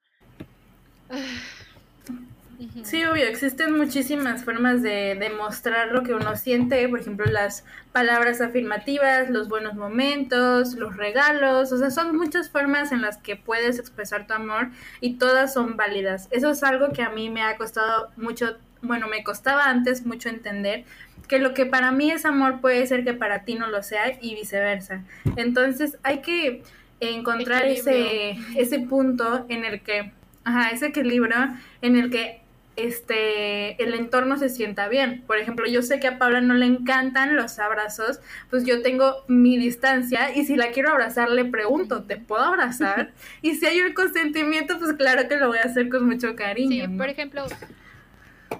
[2.84, 8.39] Sí, obvio, existen muchísimas formas de demostrar lo que uno siente, por ejemplo, las palabras
[8.39, 13.80] afirmativas, los buenos momentos, los regalos, o sea, son muchas formas en las que puedes
[13.80, 14.69] expresar tu amor
[15.00, 16.28] y todas son válidas.
[16.30, 20.30] Eso es algo que a mí me ha costado mucho, bueno, me costaba antes mucho
[20.30, 20.86] entender,
[21.28, 24.19] que lo que para mí es amor puede ser que para ti no lo sea
[24.21, 25.04] y viceversa.
[25.36, 26.63] Entonces hay que
[27.00, 30.12] encontrar ese, ese punto en el que,
[30.43, 32.40] ajá, ese equilibrio en el que
[32.86, 35.24] este, el entorno se sienta bien.
[35.28, 39.24] Por ejemplo, yo sé que a Paula no le encantan los abrazos, pues yo tengo
[39.28, 43.12] mi distancia y si la quiero abrazar le pregunto, ¿te puedo abrazar?
[43.41, 46.86] y si hay un consentimiento, pues claro que lo voy a hacer con mucho cariño.
[46.86, 47.46] Sí, por ejemplo,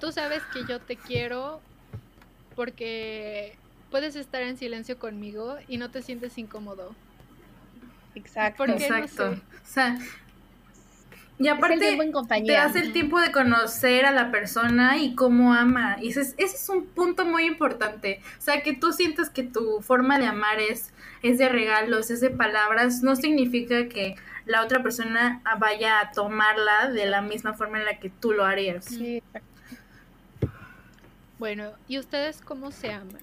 [0.00, 1.60] tú sabes que yo te quiero
[2.54, 3.56] porque
[3.90, 6.94] puedes estar en silencio conmigo y no te sientes incómodo.
[8.14, 8.64] Exacto.
[8.64, 9.30] Exacto.
[9.30, 9.98] O sea,
[11.42, 11.98] y aparte,
[12.46, 15.96] te hace el tiempo de conocer a la persona y cómo ama.
[16.00, 18.20] Y ese es, ese es un punto muy importante.
[18.38, 22.20] O sea, que tú sientas que tu forma de amar es, es de regalos, es
[22.20, 24.14] de palabras, no significa que
[24.46, 28.44] la otra persona vaya a tomarla de la misma forma en la que tú lo
[28.44, 28.84] harías.
[28.84, 29.22] Sí.
[31.38, 33.20] Bueno, ¿y ustedes cómo se aman?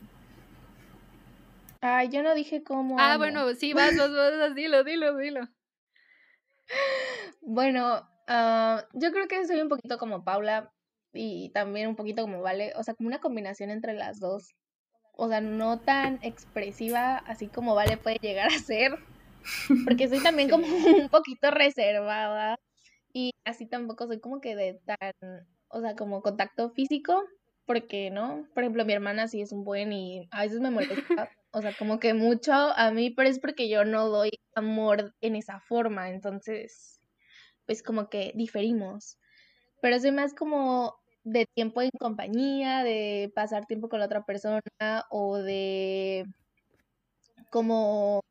[1.81, 2.97] Ay, yo no dije cómo.
[2.99, 5.47] Ah, bueno, sí, vas, vas, vas, dilo, dilo, dilo.
[7.41, 10.71] Bueno, ah, yo creo que soy un poquito como Paula
[11.13, 14.55] y también un poquito como Vale, o sea, como una combinación entre las dos.
[15.13, 18.97] O sea, no tan expresiva así como Vale puede llegar a ser,
[19.85, 22.57] porque soy también como un poquito reservada
[23.13, 27.23] y así tampoco soy como que de tan, o sea, como contacto físico,
[27.65, 31.29] porque no, por ejemplo, mi hermana sí es un buen y a veces me molesta,
[31.51, 35.35] o sea, como que mucho a mí, pero es porque yo no doy amor en
[35.35, 37.01] esa forma, entonces
[37.65, 39.19] pues como que diferimos.
[39.81, 44.61] Pero soy más como de tiempo en compañía, de pasar tiempo con la otra persona
[45.09, 46.25] o de
[47.51, 48.21] como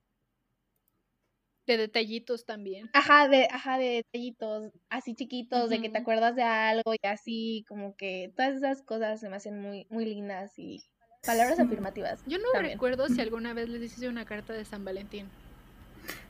[1.67, 2.89] de detallitos también.
[2.95, 7.65] Ajá, de ajá, de detallitos así chiquitos, de que te acuerdas de algo y así
[7.69, 10.83] como que todas esas cosas se me hacen muy muy lindas y
[11.29, 12.21] palabras afirmativas.
[12.27, 15.27] Yo no recuerdo si alguna vez les hiciste una carta de San Valentín.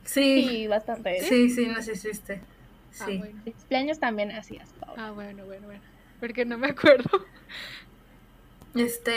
[0.03, 1.21] Sí, sí bastante.
[1.21, 2.41] Sí, sí, nos hiciste.
[2.99, 3.21] Ah, sí.
[3.45, 5.81] Cumpleaños también hacías, Ah, bueno, bueno, bueno.
[6.19, 7.09] Porque no me acuerdo.
[8.75, 9.13] Este,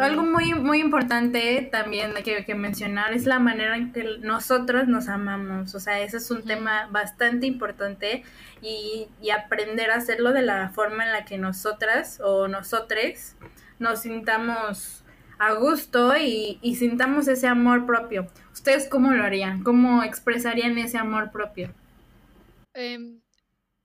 [0.00, 5.08] algo muy, muy importante también que, que mencionar es la manera en que nosotros nos
[5.08, 5.74] amamos.
[5.76, 8.24] O sea, ese es un tema bastante importante
[8.60, 13.36] y, y, aprender a hacerlo de la forma en la que nosotras o nosotres
[13.78, 15.01] nos sintamos
[15.42, 18.28] a gusto y, sintamos ese amor propio.
[18.52, 19.64] ¿Ustedes cómo lo harían?
[19.64, 21.74] ¿Cómo expresarían ese amor propio?
[22.74, 23.20] Em,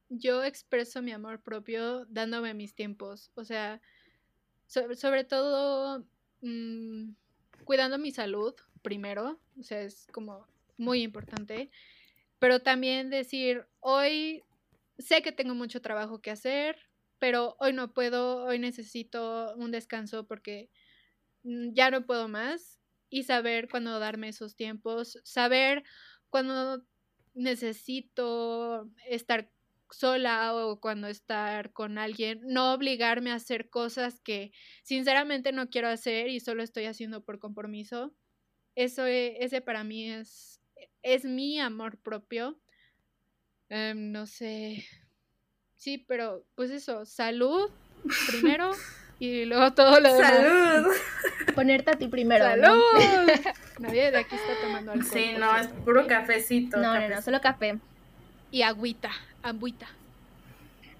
[0.08, 3.82] yo expreso mi amor propio dándome mis tiempos, o sea,
[4.68, 6.06] sobre todo
[6.42, 7.10] mm,
[7.64, 10.46] cuidando mi salud primero, o sea, es como
[10.78, 11.72] muy importante,
[12.38, 14.44] pero también decir, hoy
[15.00, 16.78] sé que tengo mucho trabajo que hacer,
[17.18, 20.70] pero hoy no puedo, hoy necesito un descanso porque
[21.74, 22.80] ya no puedo más
[23.10, 25.84] y saber cuándo darme esos tiempos, saber
[26.30, 26.84] cuándo
[27.34, 29.52] necesito estar
[29.90, 34.52] sola o cuando estar con alguien, no obligarme a hacer cosas que
[34.84, 38.14] sinceramente no quiero hacer y solo estoy haciendo por compromiso.
[38.76, 40.58] Eso e, ese para mí es
[41.02, 42.60] es mi amor propio.
[43.70, 44.86] Em, no sé.
[45.76, 47.70] Sí, pero pues eso, salud
[48.28, 48.72] primero
[49.20, 50.32] y luego todo lo demás.
[50.32, 50.88] ¡Salud!
[51.56, 52.46] Ponerte a ti primero.
[52.46, 52.82] ¡Salud!
[53.80, 55.10] Nadie de aquí está tomando alcohol.
[55.12, 56.78] Sí, no, es puro cafecito.
[56.78, 57.78] No, no, solo café.
[58.52, 59.12] Y agüita,
[59.44, 59.88] agüita.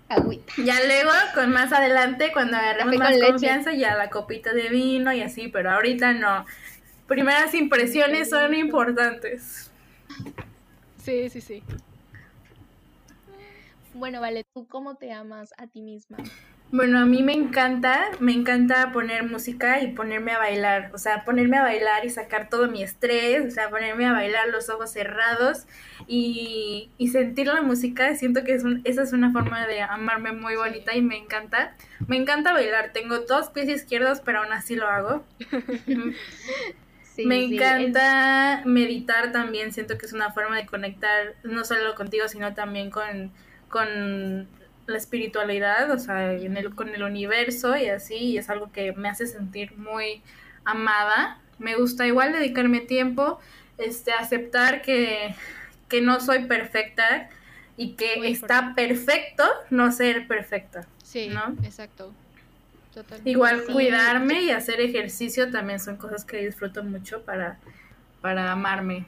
[0.10, 0.54] Agüita.
[0.64, 3.32] Ya luego, con más adelante, cuando agarremos Café más con leche.
[3.32, 6.46] confianza, ya la copita de vino y así, pero ahorita no.
[7.08, 9.72] Primeras impresiones son importantes.
[11.04, 11.64] Sí, sí, sí.
[13.94, 16.18] Bueno, vale, ¿tú cómo te amas a ti misma?
[16.70, 21.24] Bueno, a mí me encanta, me encanta poner música y ponerme a bailar, o sea,
[21.24, 24.92] ponerme a bailar y sacar todo mi estrés, o sea, ponerme a bailar los ojos
[24.92, 25.66] cerrados
[26.08, 30.34] y, y sentir la música, siento que es un- esa es una forma de amarme
[30.34, 31.74] muy bonita y me encanta.
[32.08, 35.24] Me encanta bailar, tengo dos pies izquierdos, pero aún así lo hago.
[37.04, 41.96] Sí, Me sí, encanta meditar también, siento que es una forma de conectar no solo
[41.96, 43.34] contigo, sino también con,
[43.70, 44.48] con
[44.88, 48.94] la espiritualidad, o sea, en el, con el universo y así, y es algo que
[48.94, 50.22] me hace sentir muy
[50.66, 51.40] amada.
[51.60, 53.40] Me gusta igual dedicarme tiempo,
[53.78, 55.36] este, aceptar que,
[55.90, 57.30] que no soy perfecta
[57.76, 60.88] y que Muy está perfecto no ser perfecta.
[61.04, 61.56] Sí, ¿No?
[61.64, 62.14] exacto.
[62.94, 63.30] Totalmente.
[63.30, 67.60] Igual cuidarme y hacer ejercicio también son cosas que disfruto mucho para,
[68.22, 69.06] para amarme.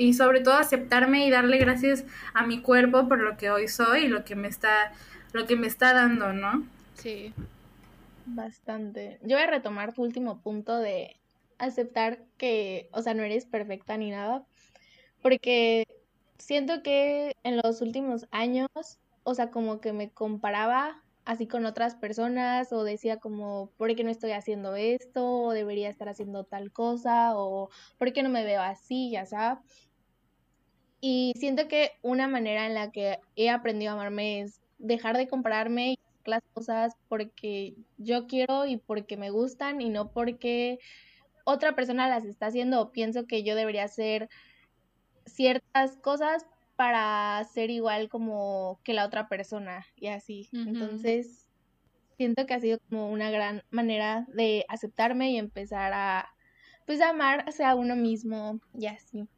[0.00, 4.04] Y sobre todo aceptarme y darle gracias a mi cuerpo por lo que hoy soy
[4.04, 4.92] y lo que me está,
[5.32, 6.66] lo que me está dando, ¿no?
[6.94, 7.34] Sí,
[8.24, 9.18] Bastante.
[9.22, 11.16] Yo voy a retomar tu último punto de
[11.58, 14.46] aceptar que, o sea, no eres perfecta ni nada,
[15.22, 15.84] porque
[16.38, 18.68] siento que en los últimos años,
[19.24, 24.04] o sea, como que me comparaba así con otras personas o decía como, ¿por qué
[24.04, 25.26] no estoy haciendo esto?
[25.42, 29.10] O debería estar haciendo tal cosa, o ¿por qué no me veo así?
[29.10, 29.58] Ya sabes.
[31.00, 35.28] Y siento que una manera en la que he aprendido a amarme es dejar de
[35.28, 40.78] compararme y hacer las cosas porque yo quiero y porque me gustan y no porque
[41.44, 44.28] otra persona las está haciendo o pienso que yo debería hacer
[45.24, 50.48] ciertas cosas para ser igual como que la otra persona y así.
[50.52, 51.46] Entonces,
[52.16, 56.28] siento que ha sido como una gran manera de aceptarme y empezar a
[56.86, 59.28] pues a amarse a uno mismo y así.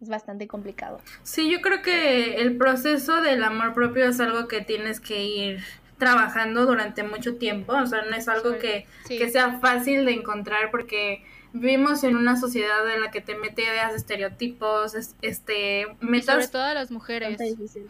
[0.00, 1.00] Es bastante complicado.
[1.24, 5.64] Sí, yo creo que el proceso del amor propio es algo que tienes que ir
[5.98, 8.58] trabajando durante mucho tiempo, o sea, no es algo Sí.
[8.60, 9.18] que, Sí.
[9.18, 13.62] que sea fácil de encontrar porque vivimos en una sociedad en la que te mete
[13.62, 17.40] ideas de estereotipos, es- este, Y sobre metas, todo a las mujeres.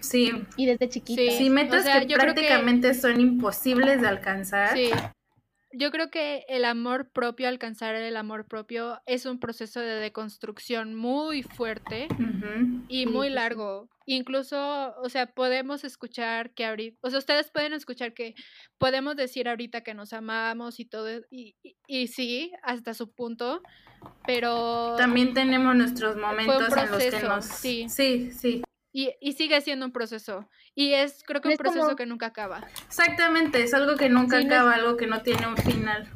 [0.01, 1.21] Sí, Y desde chiquita.
[1.21, 1.31] Sí.
[1.37, 4.75] sí, metas O sea, que yo creo que- prácticamente son imposibles de alcanzar.
[4.75, 4.91] Sí.
[5.79, 10.97] Yo creo que el amor propio, alcanzar el amor propio, es un proceso de deconstrucción
[10.97, 12.09] muy fuerte
[12.89, 13.89] y muy largo.
[14.05, 18.35] Incluso, o sea, podemos escuchar que ahorita, o sea, ustedes pueden escuchar que
[18.77, 23.63] podemos decir ahorita que nos amamos y todo, y, y, y sí, hasta su punto,
[24.27, 24.97] pero...
[24.97, 27.45] También tenemos nuestros momentos en los que nos...
[27.45, 27.87] sí.
[27.89, 28.63] sí, sí.
[28.99, 30.49] Y, y sigue siendo un proceso.
[30.75, 32.67] Y es, creo que un es como- proceso que nunca acaba.
[32.89, 36.09] Exactamente, es algo que nunca Sí, no es- acaba, algo que no tiene un final.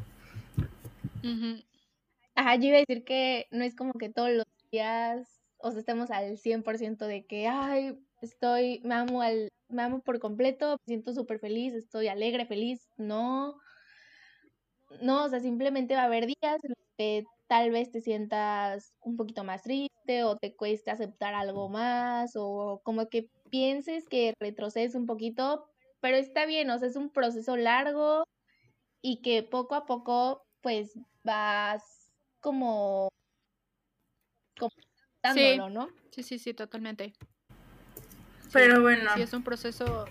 [2.34, 5.80] Ajá, yo iba a decir que no es como que todos los días, o sea,
[5.80, 10.90] estemos al 100% de que, ay, estoy, me amo al, me amo por completo, me
[10.94, 12.88] siento súper feliz, estoy alegre, feliz.
[12.96, 13.58] No,
[15.00, 18.94] no, o sea, simplemente va a haber días en los que tal vez te sientas
[19.02, 24.32] un poquito más triste o te cueste aceptar algo más o como que pienses que
[24.40, 25.66] retrocedes un poquito,
[26.00, 28.24] pero está bien, o sea, es un proceso largo
[29.02, 32.10] y que poco a poco pues vas
[32.40, 33.10] como
[34.58, 34.72] como
[35.22, 35.90] dándolo, ¿no?
[36.10, 37.12] Sí, sí, sí, totalmente.
[38.44, 39.10] Sí, Pero bueno.
[39.14, 40.06] Sí, es un proceso.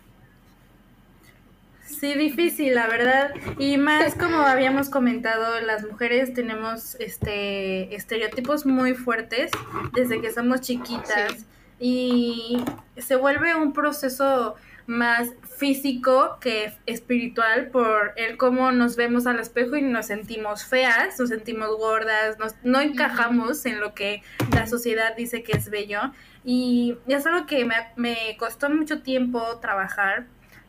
[2.00, 3.32] Sí, difícil, la verdad.
[3.60, 9.52] Y más como habíamos comentado, las mujeres tenemos este estereotipos muy fuertes
[9.94, 11.46] desde que somos chiquitas Sí.
[11.80, 12.64] y
[13.02, 14.56] se vuelve un proceso
[14.88, 21.20] más físico que espiritual por el cómo nos vemos al espejo y nos sentimos feas,
[21.20, 24.24] nos sentimos gordas, nos, no encajamos en lo que
[24.54, 26.00] la sociedad dice que es bello
[26.44, 30.26] y es algo que me, me costó mucho tiempo trabajar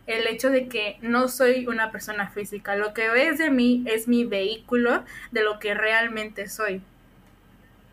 [0.07, 2.75] el hecho de que no soy una persona física.
[2.77, 6.83] Lo que ves de mí es mi vehículo de lo que realmente soy.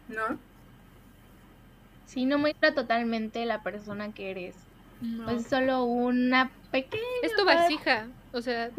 [0.08, 0.38] ¿No?
[2.06, 4.56] Sí, no muestra totalmente la persona que eres.
[5.26, 7.04] pues solo una pequeña.
[7.24, 8.70] Es tu vasija, o sea,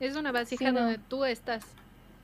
[0.00, 0.80] es una vasija Sí, no.
[0.80, 1.64] donde tú estás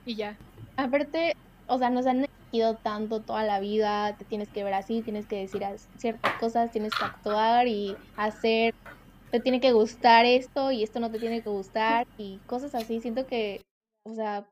[0.05, 0.35] y ya.
[0.77, 1.35] Aparte,
[1.67, 5.25] o sea, nos han exigido tanto toda la vida, te tienes que ver así, tienes
[5.25, 8.73] que decir as- ciertas cosas, tienes que actuar y hacer,
[9.31, 12.99] te tiene que gustar esto y esto no te tiene que gustar y cosas así.
[12.99, 13.61] Siento que,
[14.03, 14.45] o sea,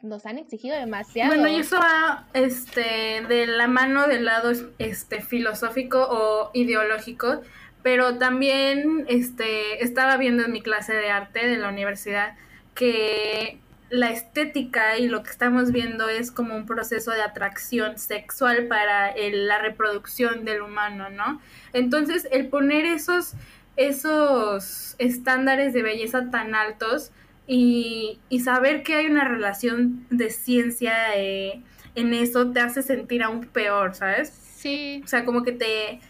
[0.00, 1.34] nos han exigido demasiado.
[1.34, 7.42] Bueno, y eso va este, de la mano del lado este, filosófico o ideológico,
[7.82, 12.36] pero también este, estaba viendo en mi clase de arte de la universidad
[12.74, 13.58] que
[13.90, 19.10] la estética y lo que estamos viendo es como un proceso de atracción sexual para
[19.10, 21.40] el- la reproducción del humano, ¿no?
[21.72, 23.34] Entonces, el poner esos,
[23.76, 27.12] esos estándares de belleza tan altos
[27.46, 31.62] y, y saber que hay una relación de ciencia eh,
[31.94, 34.30] en eso te hace sentir aún peor, ¿sabes?
[34.30, 36.00] Sí, O sea, como que te...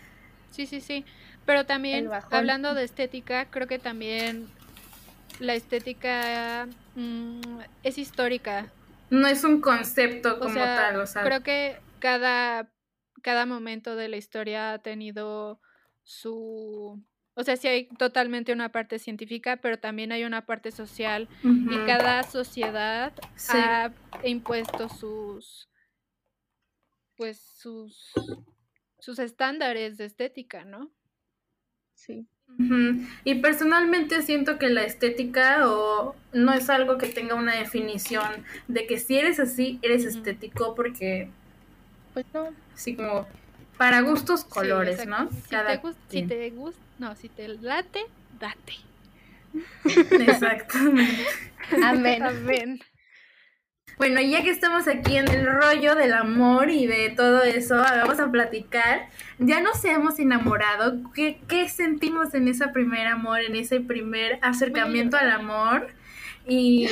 [0.50, 1.04] sí, sí, sí.
[1.44, 4.48] Pero también, hablando de estética, creo que también
[5.40, 8.72] la estética mm, es histórica.
[9.10, 11.22] No es un concepto O como sea, tal, o sea...
[11.22, 12.70] creo que cada,
[13.22, 15.60] cada momento de la historia ha tenido
[16.02, 17.02] su...
[17.34, 21.86] O sea, sí hay totalmente una parte científica, pero también hay una parte social y
[21.86, 23.56] cada sociedad sí.
[23.56, 23.92] ha
[24.24, 25.68] impuesto sus
[27.14, 28.12] pues sus
[28.98, 30.90] sus estándares de estética, ¿no?
[31.94, 32.28] Sí.
[33.24, 38.86] Y personalmente siento que la estética o no es algo que tenga una definición de
[38.86, 41.30] que si eres así, eres estético porque
[42.12, 42.54] Pues no.
[42.74, 43.26] así como
[43.76, 45.04] para gustos Sí, colores.
[45.06, 45.30] ¿no?
[45.30, 48.74] Si Cada te gusta, si te gusta, no, si te late, date.
[50.18, 51.26] Exactamente.
[51.82, 52.22] Amén.
[52.22, 52.80] Amén.
[53.98, 58.20] Bueno, ya que estamos aquí en el rollo del amor y de todo eso, vamos
[58.20, 59.08] a platicar.
[59.38, 60.98] Ya nos hemos enamorado.
[61.14, 65.88] ¿Qué, qué sentimos en ese primer amor, en ese primer acercamiento al amor?
[66.46, 66.88] Y,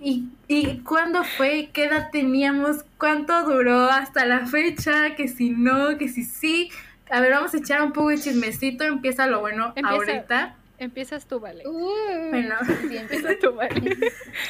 [0.00, 5.96] y, y cuándo fue, qué edad teníamos, cuánto duró hasta la fecha, que si no,
[5.98, 6.70] que si sí.
[7.10, 8.82] A ver, vamos a echar un poco de chismecito.
[8.84, 9.90] Empieza lo bueno Empieza.
[9.90, 10.56] ahorita.
[10.80, 11.66] Empiezas tú, vale.
[11.66, 12.56] Uh, Bueno.
[12.88, 13.30] sí, empieza.
[13.30, 13.96] Empieza tú, vale.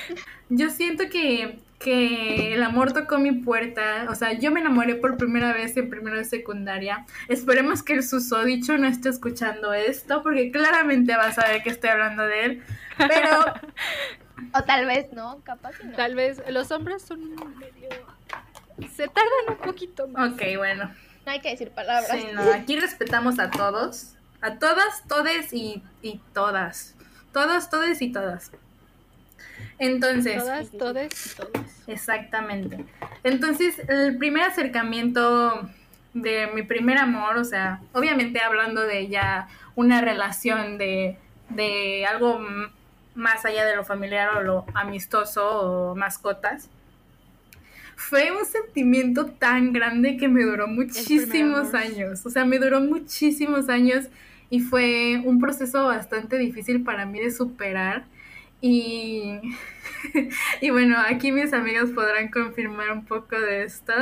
[0.48, 4.06] Yo siento que, que el amor tocó mi puerta.
[4.08, 7.06] O sea, yo me enamoré por primera vez en primero de secundaria.
[7.28, 11.90] Esperemos que el susodicho no esté escuchando esto, porque claramente va a saber que estoy
[11.90, 12.62] hablando de él.
[12.96, 13.54] Pero
[14.54, 15.96] O tal vez no, capaz que no.
[15.96, 17.20] Tal vez los hombres son
[17.58, 17.88] medio
[18.88, 20.32] se tardan un poquito más.
[20.32, 20.90] Ok, bueno.
[21.26, 22.10] No hay que decir palabras.
[22.10, 24.14] Sí, no, aquí respetamos a todos.
[24.42, 26.94] A todas, todes y, y todas.
[27.32, 28.50] Todos, todes y todas.
[29.78, 31.66] Entonces, Todas, todes y todos.
[31.86, 32.84] exactamente.
[33.24, 35.68] Entonces, el primer acercamiento
[36.14, 41.16] de mi primer amor, o sea, obviamente hablando de ya una relación de,
[41.50, 42.40] de algo
[43.14, 46.68] más allá de lo familiar o lo amistoso o mascotas,
[47.96, 52.24] fue un sentimiento tan grande que me duró muchísimos años.
[52.24, 54.06] O sea, me duró muchísimos años
[54.50, 58.04] y fue un proceso bastante difícil para mí de superar.
[58.60, 59.40] Y,
[60.60, 63.92] y bueno, aquí mis amigos podrán confirmar un poco de esto.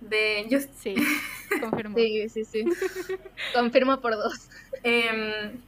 [0.00, 0.94] De yo Sí,
[1.60, 1.96] confirmo.
[1.96, 2.64] Sí, sí, sí.
[3.54, 4.48] Confirmo por dos.
[4.82, 5.60] Em,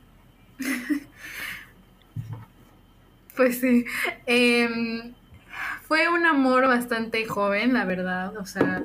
[3.36, 3.84] pues sí.
[4.26, 5.14] em,
[5.82, 8.36] fue un amor bastante joven, la verdad.
[8.38, 8.84] O sea,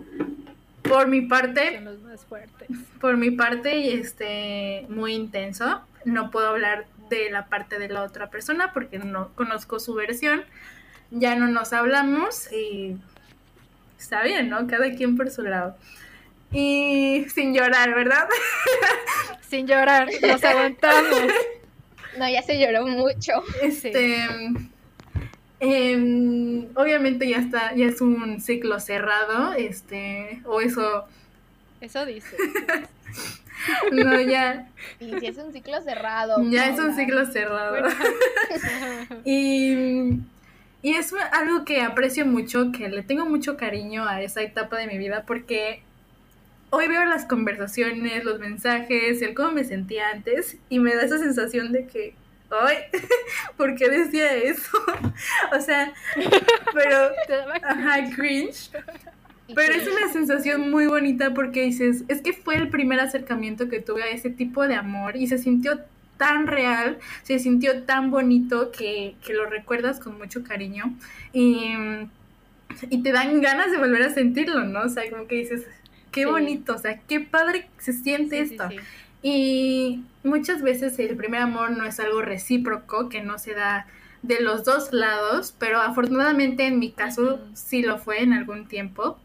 [0.87, 2.67] por mi parte, Son los más fuertes.
[2.99, 5.81] por mi parte, este, muy intenso.
[6.05, 10.43] No puedo hablar de la parte de la otra persona porque no conozco su versión.
[11.11, 12.97] Ya no nos hablamos y
[13.99, 14.67] está bien, ¿no?
[14.67, 15.75] Cada quien por su lado.
[16.51, 18.27] Y sin llorar, ¿verdad?
[19.49, 21.21] Sin llorar, nos aguantamos.
[22.17, 23.33] No, ya se lloró mucho.
[23.61, 24.25] Este,
[25.73, 31.05] em, obviamente ya está, ya es un ciclo cerrado, este, o eso,
[31.81, 32.35] Eso dice.
[33.91, 34.67] no, ya,
[34.99, 36.35] Y si es un ciclo cerrado.
[36.49, 37.77] ya es un ciclo cerrado.
[39.25, 40.19] Y,
[40.81, 44.87] y es algo que aprecio mucho, que le tengo mucho cariño a esa etapa de
[44.87, 45.81] mi vida, porque
[46.69, 51.17] hoy veo las conversaciones, los mensajes, el cómo me sentía antes, y me da esa
[51.17, 52.13] sensación de que,
[52.51, 52.77] ay,
[53.57, 54.77] ¿por qué decía eso?
[55.57, 55.93] o sea,
[56.73, 57.11] pero,
[57.63, 58.69] ajá, cringe.
[59.53, 63.79] Pero es una sensación muy bonita porque dices, es que fue el primer acercamiento que
[63.79, 65.79] tuve a ese tipo de amor y se sintió
[66.17, 70.97] tan real, se sintió tan bonito que, que lo recuerdas con mucho cariño
[71.31, 71.73] y,
[72.89, 74.81] y te dan ganas de volver a sentirlo, ¿no?
[74.83, 75.65] O sea, como que dices,
[76.11, 76.25] qué Sí.
[76.25, 78.69] bonito, o sea, qué padre se siente sí, esto.
[78.69, 78.87] sí.
[79.27, 83.87] Y muchas veces el primer amor no es algo recíproco, que no se da
[84.21, 89.17] de los dos lados, pero afortunadamente en mi caso sí lo fue en algún tiempo.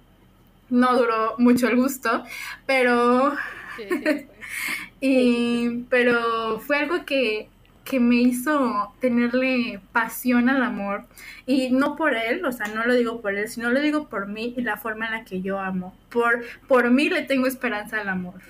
[0.70, 2.24] No duró mucho el gusto,
[2.64, 3.34] pero...
[5.03, 7.51] y, pero fue algo que,
[7.84, 11.05] que me hizo tenerle pasión al amor.
[11.44, 14.28] Y no por él, o sea, no lo digo por él, sino lo digo por
[14.28, 15.94] mí y la forma en la que yo amo.
[16.09, 18.40] Por, por mí le tengo esperanza al amor.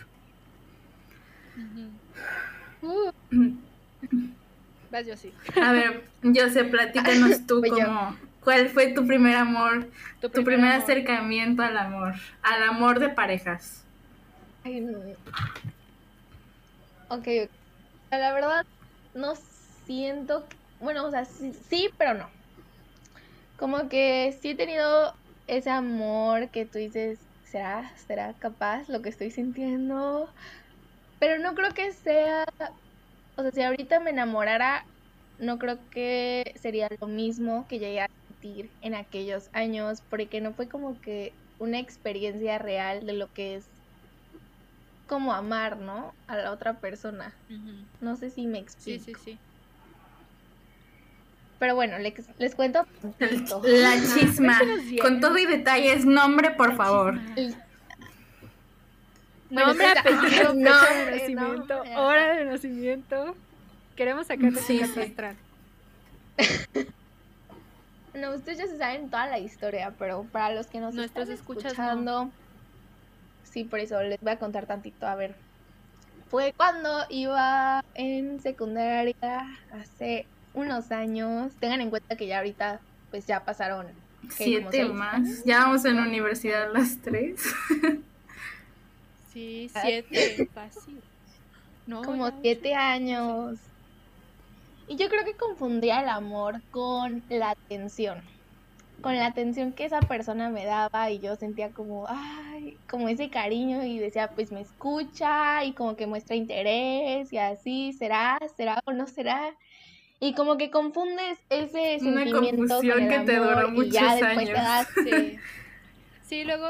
[4.90, 5.32] Vas, yo sí.
[5.60, 9.88] A ver, José, platícanos tú como, ¿cuál fue tu primer amor,
[10.20, 13.86] tu primer, acercamiento al amor, al amor de parejas?
[14.64, 14.98] Ay, no.
[17.08, 17.26] Ok,
[18.10, 18.66] la verdad
[19.14, 19.34] no
[19.84, 20.46] siento,
[20.80, 22.30] bueno, o sea, sí, pero no.
[23.56, 25.14] Como que sí he tenido
[25.46, 30.32] ese amor que tú dices, ¿será, será capaz lo que estoy sintiendo?
[31.20, 32.44] Pero no creo que sea
[33.40, 34.84] o sea, si ahorita me enamorara,
[35.38, 40.52] no creo que sería lo mismo que llegué a sentir en aquellos años, porque no
[40.52, 43.64] fue como que una experiencia real de lo que es
[45.06, 46.12] como amar, ¿no?
[46.26, 47.32] A la otra persona.
[48.02, 49.04] No sé si me explico.
[49.04, 49.38] Sí, sí, sí.
[51.58, 52.86] Pero bueno, les, les cuento.
[53.62, 54.60] La chisma.
[55.00, 57.18] Con todo y detalles, nombre, por favor.
[59.50, 63.36] Nombre, apellido, fecha de nacimiento, hora de nacimiento.
[63.96, 65.14] Queremos sacar de sí, sí.
[68.14, 72.30] No, ustedes ya se saben toda la historia, pero para los que nos están escuchando,
[73.44, 75.06] sí, por eso les voy a contar tantito.
[75.06, 75.34] A ver,
[76.28, 79.14] fue cuando iba en secundaria
[79.72, 81.52] hace unos años.
[81.60, 82.80] Tengan en cuenta que ya ahorita,
[83.10, 83.86] pues ya pasaron
[84.28, 85.44] siete más.
[85.44, 87.42] Ya vamos en la universidad las tres.
[89.32, 91.02] Sí, siete, fácil.
[91.86, 93.58] No, Como siete años.
[94.88, 98.22] Y yo creo que confundía el amor con la atención.
[99.02, 103.30] Con la atención que esa persona me daba y yo sentía como, ay, como ese
[103.30, 108.38] cariño y decía, pues me escucha y como que muestra interés y así, ¿será?
[108.56, 109.56] ¿Será o no será?
[110.18, 114.86] Y como que confundes ese Una sentimiento confusión que te duró muchos años.
[115.02, 115.38] Sí,
[116.44, 116.68] luego,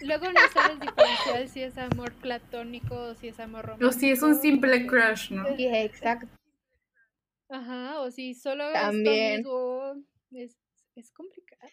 [0.00, 3.90] luego no sabes diferenciar si es amor platónico o si es amor romántico.
[3.90, 5.44] O si es un simple crush, ¿no?
[5.56, 6.28] Sí, exacto.
[7.48, 9.44] Ajá, o si solo También.
[10.32, 10.56] es
[10.94, 11.70] Es, complicado.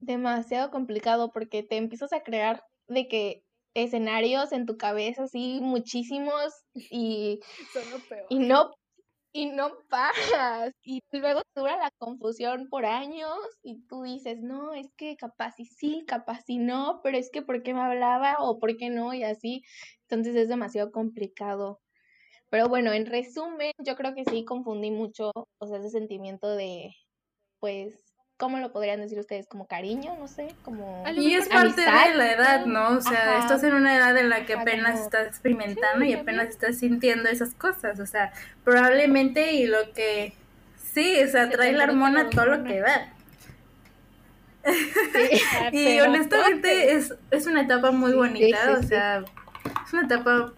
[0.00, 6.52] Demasiado complicado porque te empiezas a crear de que escenarios en tu cabeza así muchísimos
[6.74, 7.40] y,
[8.30, 8.72] y no
[9.32, 10.72] y no paras.
[10.82, 15.66] Y luego dura la confusión por años y tú dices, no, es que capaz y
[15.66, 19.14] sí, capaz y no, pero es que ¿por qué me hablaba o por qué no?
[19.14, 19.62] Y así.
[20.02, 21.80] Entonces es demasiado complicado.
[22.50, 26.90] Pero bueno, en resumen, yo creo que sí confundí mucho, o sea, ese sentimiento de,
[27.60, 28.11] pues,
[28.42, 29.46] ¿cómo lo podrían decir ustedes?
[29.46, 31.04] Como cariño, no sé, como...
[31.14, 32.96] Y es parte de la edad, ¿no?
[32.96, 36.76] O sea, estás en una edad en la que apenas estás experimentando y apenas estás
[36.78, 38.32] sintiendo esas cosas, o sea,
[38.64, 40.34] probablemente y lo que...
[40.92, 43.12] Sí, o sea, trae la hormona todo lo que da.
[45.72, 49.18] y honestamente es, es una etapa muy bonita, o sea,
[49.86, 50.52] es una etapa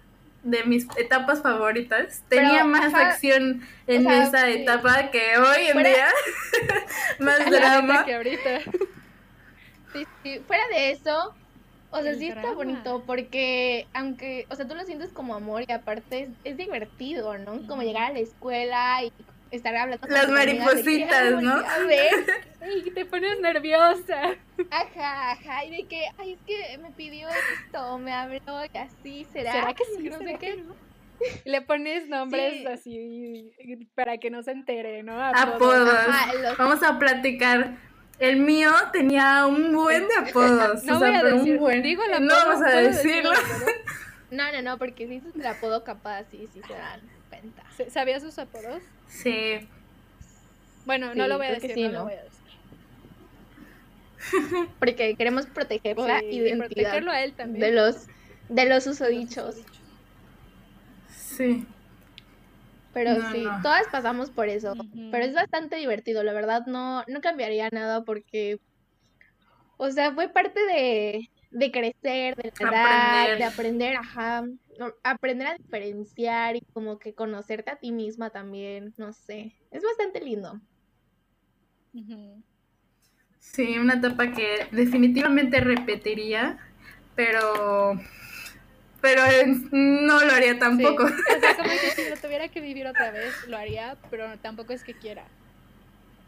[0.45, 2.22] de mis etapas favoritas.
[2.28, 6.09] Tenía más acción en esa etapa que hoy en día.
[7.18, 8.05] más drama.
[8.05, 8.61] Que ahorita.
[9.92, 11.34] Sí, Fuera de eso,
[11.90, 15.72] o sea, sí está bonito porque aunque, o sea, tú lo sientes como amor y
[15.72, 17.66] aparte es, divertido, ¿no?
[17.66, 19.12] Como llegar a la escuela y
[19.57, 21.52] estar hablando Las maripositas, ¿no?
[21.52, 22.12] A ver,
[22.84, 24.34] y te pones nerviosa.
[24.70, 29.26] Ajá, ajá, y de que, ay, es que me pidió esto, me habló y así,
[29.32, 29.52] ¿será?
[29.52, 30.09] ¿Será que sí?
[30.09, 30.64] No sé qué.
[31.44, 33.52] Le pones nombres así
[33.94, 35.22] para que no se entere, ¿no?
[35.22, 35.94] Apodos.
[36.59, 37.76] Vamos a platicar.
[38.18, 40.84] El mío tenía un buen de apodos.
[40.84, 41.82] no o sea, pero un buen.
[41.82, 43.30] Digo no vamos a decirlo.
[44.30, 47.00] No, no, no, porque si es el apodo capaz, sí, sí se dan
[47.53, 47.90] cuenta.
[47.90, 48.82] ¿Sabías sus apodos?
[49.09, 49.68] Sí.
[50.86, 52.34] Bueno, no lo voy a decir, no, lo voy a decir.
[54.78, 58.07] Porque queremos proteger la identidad de los
[58.49, 59.57] de los usodichos.
[61.09, 61.66] Sí.
[62.92, 64.74] Pero sí, todas pasamos por eso.
[65.11, 68.61] Pero es bastante divertido, la verdad no, no cambiaría nada porque,
[69.78, 74.45] o sea, fue parte de, de crecer, de la edad, de aprender, ajá,
[75.03, 80.20] aprender a diferenciar y como que conocerte a ti misma también, no sé, es bastante
[80.20, 80.61] lindo.
[83.41, 86.59] Sí, una etapa que definitivamente repetiría,
[87.14, 87.99] pero
[89.01, 89.22] pero
[89.70, 91.05] no lo haría tampoco.
[91.05, 91.09] O
[91.41, 94.83] sea, como que si lo tuviera que vivir otra vez, lo haría, pero tampoco es
[94.83, 95.27] que quiera.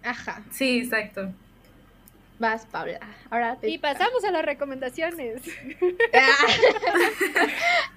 [0.03, 0.45] Ajá.
[0.53, 1.33] Sí, exacto.
[2.39, 3.01] Vas, Paula.
[3.31, 5.43] Ahora te Y pasamos a las recomendaciones.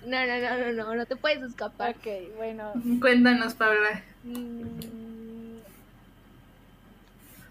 [0.06, 1.96] no, no, no, no, no, no te puedes escapar.
[1.98, 2.74] ok, bueno.
[3.02, 4.02] Cuéntanos, Paula.
[4.24, 5.60] Mm,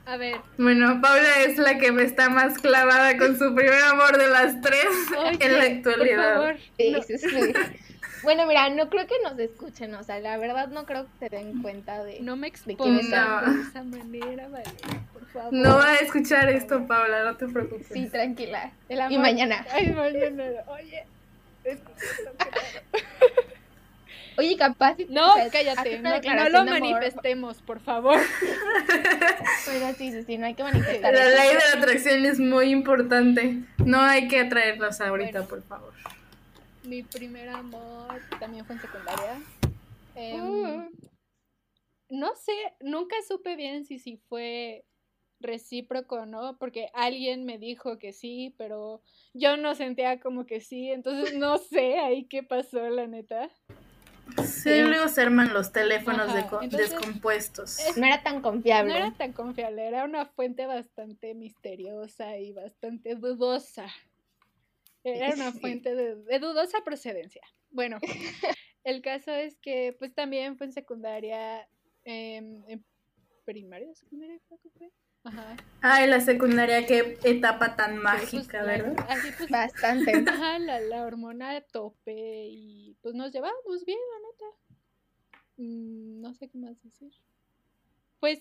[0.07, 4.17] A ver, Bueno, Paula es la que me está más clavada con su primer amor
[4.17, 4.87] de las tres
[5.19, 6.35] oye, en la por actualidad.
[6.35, 7.53] favor, Sí, no- sí, sí.
[8.23, 11.37] Bueno, mira, no creo que nos escuchen, o sea, la verdad no creo que se
[11.37, 12.21] den cuenta de...
[12.21, 13.53] no me ¿De quién expongas está?
[13.53, 14.65] de esa manera, vale,
[15.33, 15.53] favor.
[15.53, 17.87] No va a escuchar esto, Paula, no te preocupes.
[17.93, 18.73] Sí, tranquila.
[18.89, 19.67] El Y mañana.
[19.73, 20.45] Ay, mañana.
[20.69, 21.05] Oye.
[21.65, 21.91] esto.
[24.37, 24.95] Oye, capaz...
[24.97, 25.99] si- No, cállate.
[25.99, 28.21] No, no lo manifestemos, por favor.
[29.67, 32.71] Pero sí, sí, sí, no hay que manifestar La ley de la atracción es muy
[32.71, 33.59] importante.
[33.85, 35.49] No hay que atraerlos ahorita, Bueno.
[35.49, 35.93] por favor.
[36.85, 39.41] Mi primer amor también fue en secundaria.
[40.15, 40.89] Em, Mm.
[42.11, 44.85] No sé, nunca supe bien si, si fue
[45.41, 49.03] recíproco no, porque alguien me dijo que sí, pero
[49.35, 53.51] yo no sentía como que sí, entonces no sé ahí qué pasó, la neta.
[54.45, 57.79] Sí, luego se arman los teléfonos de entonces, descompuestos.
[57.79, 58.93] es- No era tan confiable.
[58.93, 63.89] No era tan confiable, era una fuente bastante misteriosa y bastante dudosa.
[65.03, 65.61] Era una Sí.
[65.61, 67.43] fuente de, de dudosa procedencia.
[67.71, 67.99] Bueno,
[68.85, 71.67] el caso es que pues también fue en secundaria,
[72.05, 72.85] em, en
[73.45, 74.91] primaria, secundaria creo que fue.
[75.29, 75.57] Ajá.
[75.83, 78.95] Ay, la secundaria, qué etapa tan Pues, mágica, ¿verdad?
[79.09, 80.13] Así pues, Bastante.
[80.29, 84.57] ajá, la, la hormona a tope y pues nos llevábamos bien, la neta.
[85.59, 87.13] Mm, no sé qué más decir.
[88.21, 88.41] Pues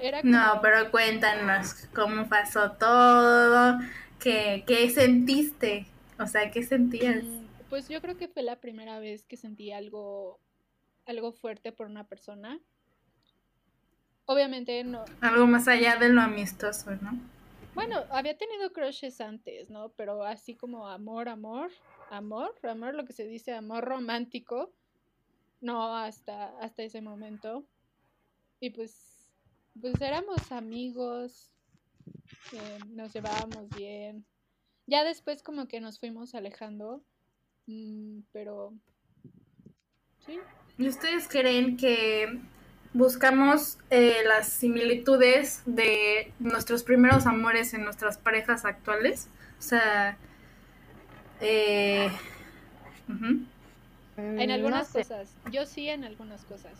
[0.00, 3.78] era No, como- pero cuéntanos cómo pasó todo,
[4.20, 5.86] qué, qué sentiste,
[6.20, 7.24] o sea, qué sentías.
[7.24, 10.38] Mm, Pues yo creo que fue la primera vez que sentí algo,
[11.06, 12.60] algo fuerte por una persona.
[14.26, 17.18] Obviamente no, Algo más allá de lo amistoso, ¿no?
[17.76, 19.90] bueno, había tenido crushes antes, ¿no?
[19.90, 21.70] Pero así como amor, amor,
[22.10, 24.72] amor, amor, lo que se dice amor romántico,
[25.60, 27.66] no hasta, hasta ese momento.
[28.60, 29.30] Y pues,
[29.78, 31.52] pues éramos amigos,
[32.52, 34.24] eh, nos llevábamos bien.
[34.86, 37.04] Ya después como que nos fuimos alejando,
[37.66, 38.72] mm, pero
[40.24, 40.38] sí,
[40.78, 42.40] ¿Y ustedes creen que
[42.96, 49.28] buscamos eh, las similitudes de nuestros primeros amores en nuestras parejas actuales?
[49.58, 50.16] O sea,
[51.40, 52.10] eh,
[54.16, 54.98] en algunas no sé.
[55.00, 55.28] cosas.
[55.52, 56.72] Yo sí en algunas cosas.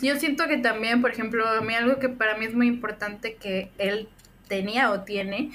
[0.00, 3.34] yo siento que también, por ejemplo, a mí algo que para mí es muy importante
[3.34, 4.08] que él
[4.46, 5.50] tenía o tiene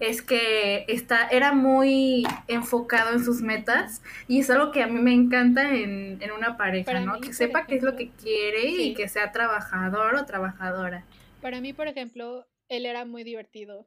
[0.00, 5.00] es que está, era muy enfocado en sus metas y es algo que a mí
[5.00, 7.14] me encanta en, en una pareja, Para ¿no?
[7.14, 8.90] mí, que sepa qué es lo que quiere sí.
[8.90, 11.04] y que sea trabajador o trabajadora.
[11.40, 13.86] Para mí, por ejemplo, él era muy divertido.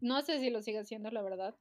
[0.00, 1.54] No sé si lo sigue haciendo, la verdad,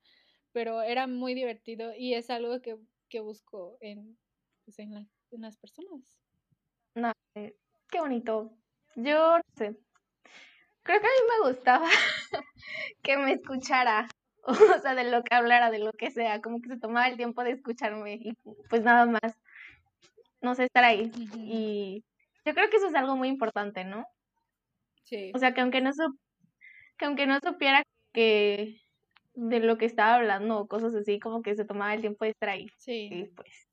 [0.51, 2.77] pero era muy divertido y es algo que,
[3.09, 4.17] que busco en,
[4.65, 6.19] pues, en, la- en las personas.
[6.95, 7.55] No, eh,
[7.89, 8.51] qué bonito.
[8.95, 9.75] Yo no sé.
[10.85, 11.89] Creo que a mí me gustaba
[13.03, 14.07] que me escuchara.
[14.47, 16.39] O sea, de lo que hablara, de lo que sea.
[16.39, 18.13] Como que se tomaba el tiempo de escucharme.
[18.13, 18.33] Y
[18.69, 19.39] pues nada más.
[20.39, 21.11] No sé, estar ahí.
[21.35, 22.03] Y
[22.45, 24.05] yo creo que eso es algo muy importante, ¿no?
[25.01, 25.31] Sí.
[25.33, 26.19] O sea, que aunque no, sup-
[26.99, 27.81] que aunque no supiera
[28.13, 28.79] que
[29.33, 32.29] de lo que estaba hablando o cosas así, como que se tomaba el tiempo de
[32.31, 32.67] estar ahí.
[32.77, 33.09] Sí.
[33.11, 33.67] Y pues,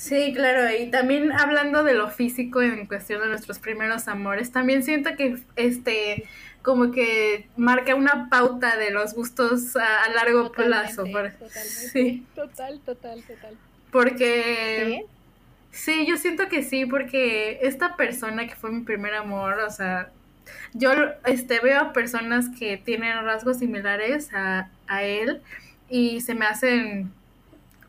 [0.00, 4.82] Sí, claro, y también hablando de lo físico en cuestión de nuestros primeros amores, también
[4.82, 6.24] siento que este
[6.62, 11.04] como que marca una pauta de los gustos a, a largo plazo.
[11.12, 11.32] Por-.
[11.92, 13.58] Sí, Total, total, total.
[13.90, 15.04] porque
[15.70, 15.92] ¿sí?
[15.92, 20.10] sí, yo siento que sí, porque esta persona que fue mi primer amor, o sea,
[20.72, 20.92] yo
[21.26, 25.42] este veo a personas que tienen rasgos similares a, a él
[25.90, 27.12] y se me hacen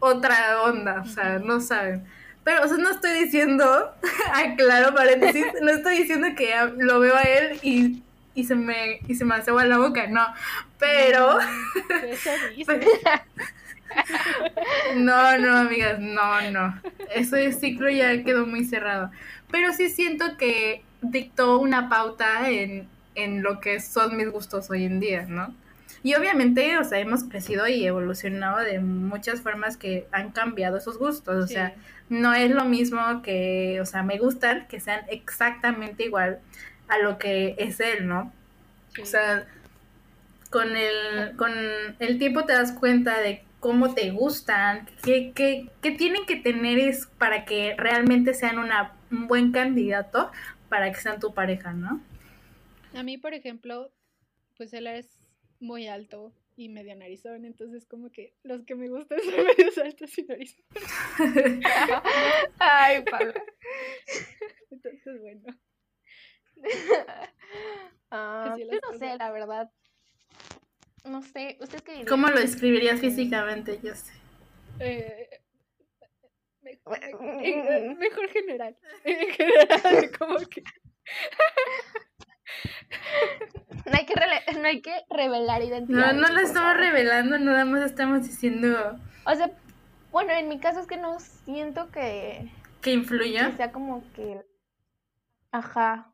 [0.02, 2.04] otra onda, o sea, no saben.
[2.44, 3.94] Pero, o sea, no estoy diciendo,
[4.34, 9.16] aclaro paréntesis, no estoy diciendo que lo veo a él y, y se me y
[9.16, 10.26] se me hace agua la boca, no.
[10.80, 11.40] Pero,
[12.58, 12.74] Eso
[14.96, 16.82] no, no, amigas, no, no.
[17.14, 19.12] Ese ciclo ya quedó muy cerrado.
[19.52, 24.86] Pero sí siento que dictó una pauta en, en lo que son mis gustos hoy
[24.86, 25.54] en día, ¿no?
[26.04, 30.98] Y obviamente, o sea, hemos crecido y evolucionado de muchas formas que han cambiado esos
[30.98, 31.46] gustos.
[31.46, 31.54] O Sí.
[31.54, 31.76] sea,
[32.10, 36.40] no es lo mismo que, o sea, me gustan que sean exactamente igual
[36.88, 38.34] a lo que es él, ¿no?
[38.96, 39.02] sí.
[39.02, 39.48] O sea,
[40.50, 41.52] con el, con
[42.00, 46.80] el tiempo te das cuenta de cómo te gustan, qué, qué, qué tienen que tener
[46.80, 50.32] es para que realmente sean una, un buen candidato
[50.70, 52.02] para que sean tu pareja, ¿no?
[52.94, 53.92] A mí, por ejemplo,
[54.58, 55.21] pues él es
[55.62, 60.18] muy alto y medio narizón, entonces como que los que me gustan son medios altos
[60.18, 60.66] y narizón.
[62.60, 63.34] Ay, Pablo.
[64.70, 65.58] Entonces, bueno.
[68.14, 69.72] Ah, Así yo no sé, la verdad.
[71.06, 72.10] No sé, ¿usted qué diría?
[72.10, 73.80] ¿Cómo lo describirías físicamente?
[73.82, 74.12] Yo sé.
[74.80, 75.30] Eh,
[76.62, 77.00] mejor,
[77.98, 78.78] mejor general.
[79.06, 80.62] En general, como que.
[83.86, 84.14] No hay que,
[84.60, 86.14] no hay que revelar identidad.
[86.14, 89.52] No, no lo estamos revelando, nada más estamos diciendo O sea,
[90.12, 92.50] bueno, en mi caso es que no siento que,
[92.82, 93.56] que que influyó.
[93.58, 94.42] sea como que...
[95.52, 96.12] Ajá.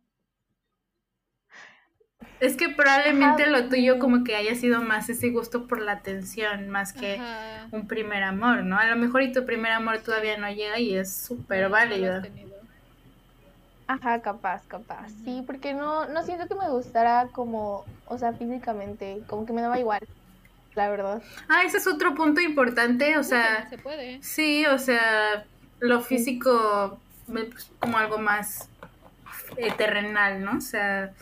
[2.39, 3.51] Es que probablemente Ajá.
[3.51, 7.67] lo tuyo como que haya sido más ese gusto por la atención, más que Ajá.
[7.71, 8.77] un primer amor, ¿no?
[8.77, 11.75] A lo mejor y tu primer amor todavía no llega y es súper no lo
[11.75, 12.21] has válido.
[12.21, 12.57] tenido.
[13.87, 15.11] Ajá, capaz, capaz.
[15.23, 19.61] Sí, porque no, no siento que me gustara como, o sea, físicamente, como que me
[19.61, 20.01] daba igual,
[20.75, 21.23] la verdad.
[21.47, 24.21] Ah, ese es otro punto importante, o Sí, sea, se puede.
[24.21, 25.45] sí, o sea,
[25.79, 28.69] lo físico me- pues, como algo más
[29.57, 30.57] eh, terrenal, ¿no?
[30.57, 31.13] O sea,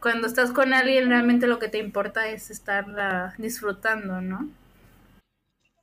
[0.00, 4.48] cuando estás con alguien realmente lo que te importa es estarla disfrutando, ¿no?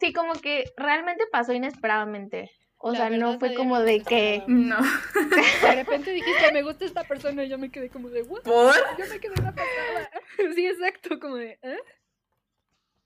[0.02, 2.52] Sí, como que realmente pasó inesperadamente.
[2.84, 4.44] O La sea, no fue como de que...
[4.48, 4.78] No.
[5.62, 8.42] De repente dijiste, me gusta esta persona y yo me quedé como de, ¿what?
[8.42, 8.74] ¿Por?
[8.98, 10.10] Yo me quedé una patada.
[10.56, 11.78] Sí, exacto, como de, ¿eh?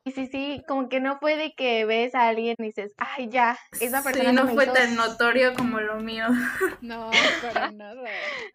[0.05, 3.27] Sí, sí, sí, como que no fue de que ves a alguien y dices, ay,
[3.27, 6.27] ya, esa persona Sí, no fue hizo tan notorio como lo mío.
[6.81, 7.09] No,
[7.41, 8.03] para nada.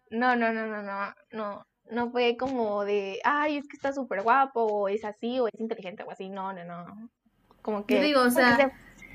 [0.09, 4.21] No, no, no, no, no, no, no fue como de, ay, es que está súper
[4.23, 7.09] guapo, o es así, o es inteligente, o así, no, no, no.
[7.61, 8.71] Como que, digo, o sea- se,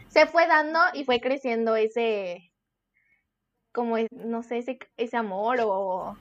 [0.08, 2.52] se fue dando y fue creciendo ese,
[3.72, 6.16] como, no sé, ese, ese amor o...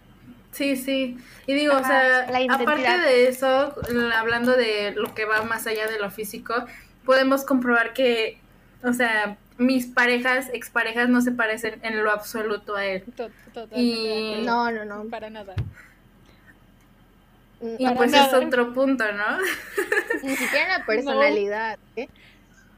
[0.52, 1.18] Sí, sí.
[1.48, 3.76] Y digo, o sea, la aparte de eso,
[4.16, 6.54] hablando de lo que va más allá de lo físico,
[7.04, 8.40] podemos comprobar que,
[8.82, 13.04] o sea, mis parejas, exparejas, no se parecen en lo absoluto a él.
[13.76, 14.42] Y-.
[14.46, 15.06] No, no, no.
[15.10, 15.56] Para nada.
[17.62, 18.28] Y Para pues nada.
[18.28, 19.38] es otro punto, ¿no?
[20.24, 22.10] Ni siquiera la personalidad, eh,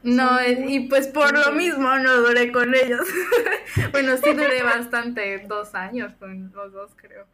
[0.02, 3.06] muy y pues por lo mismo no duré con ellos.
[3.92, 7.26] bueno, sí duré bastante, dos años con los dos, creo.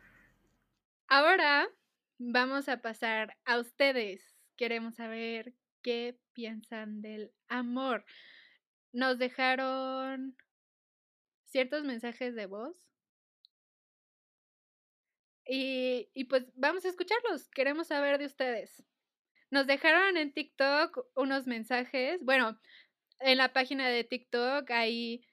[1.09, 1.69] Ahora
[2.19, 4.37] vamos a pasar a ustedes.
[4.57, 8.05] Queremos saber qué piensan del amor.
[8.93, 10.37] Nos dejaron
[11.45, 12.77] ciertos mensajes de voz.
[15.47, 17.49] Y, y pues vamos a escucharlos.
[17.51, 18.83] Queremos saber de ustedes.
[19.55, 22.21] Nos dejaron en TikTok unos mensajes.
[22.25, 22.61] Bueno,
[23.21, 25.25] en la página de TikTok, ahí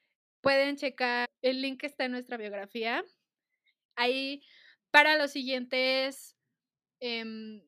[0.42, 1.28] pueden checar.
[1.42, 3.04] El link está en nuestra biografía.
[3.96, 4.44] Ahí
[4.92, 6.38] para los siguientes
[7.00, 7.64] em,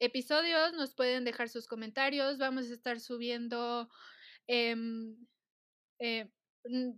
[0.00, 2.38] episodios nos pueden dejar sus comentarios.
[2.38, 3.90] Vamos a estar subiendo
[4.46, 5.26] em,
[5.98, 6.30] eh,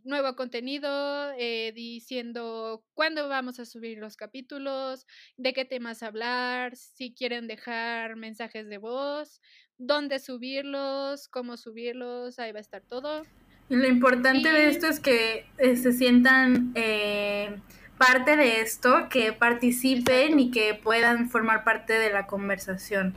[0.04, 5.06] nuevo contenido, eh, diciendo cuándo vamos a subir los capítulos,
[5.36, 9.40] de qué temas hablar, si quieren dejar mensajes de voz,
[9.78, 13.22] dónde subirlos, cómo subirlos, ahí va a estar todo.
[13.68, 17.60] Lo importante de esto es que eh, se sientan eh,
[17.98, 23.14] parte de esto, que participen y que puedan formar parte de la conversación.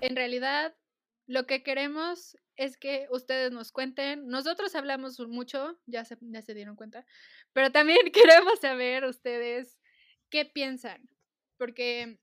[0.00, 0.74] En realidad,
[1.26, 4.26] lo que queremos es que ustedes nos cuenten.
[4.28, 7.04] Nosotros hablamos mucho, ya se, ya se dieron cuenta,
[7.52, 9.78] pero también queremos saber ustedes
[10.30, 11.08] qué piensan,
[11.58, 12.20] porque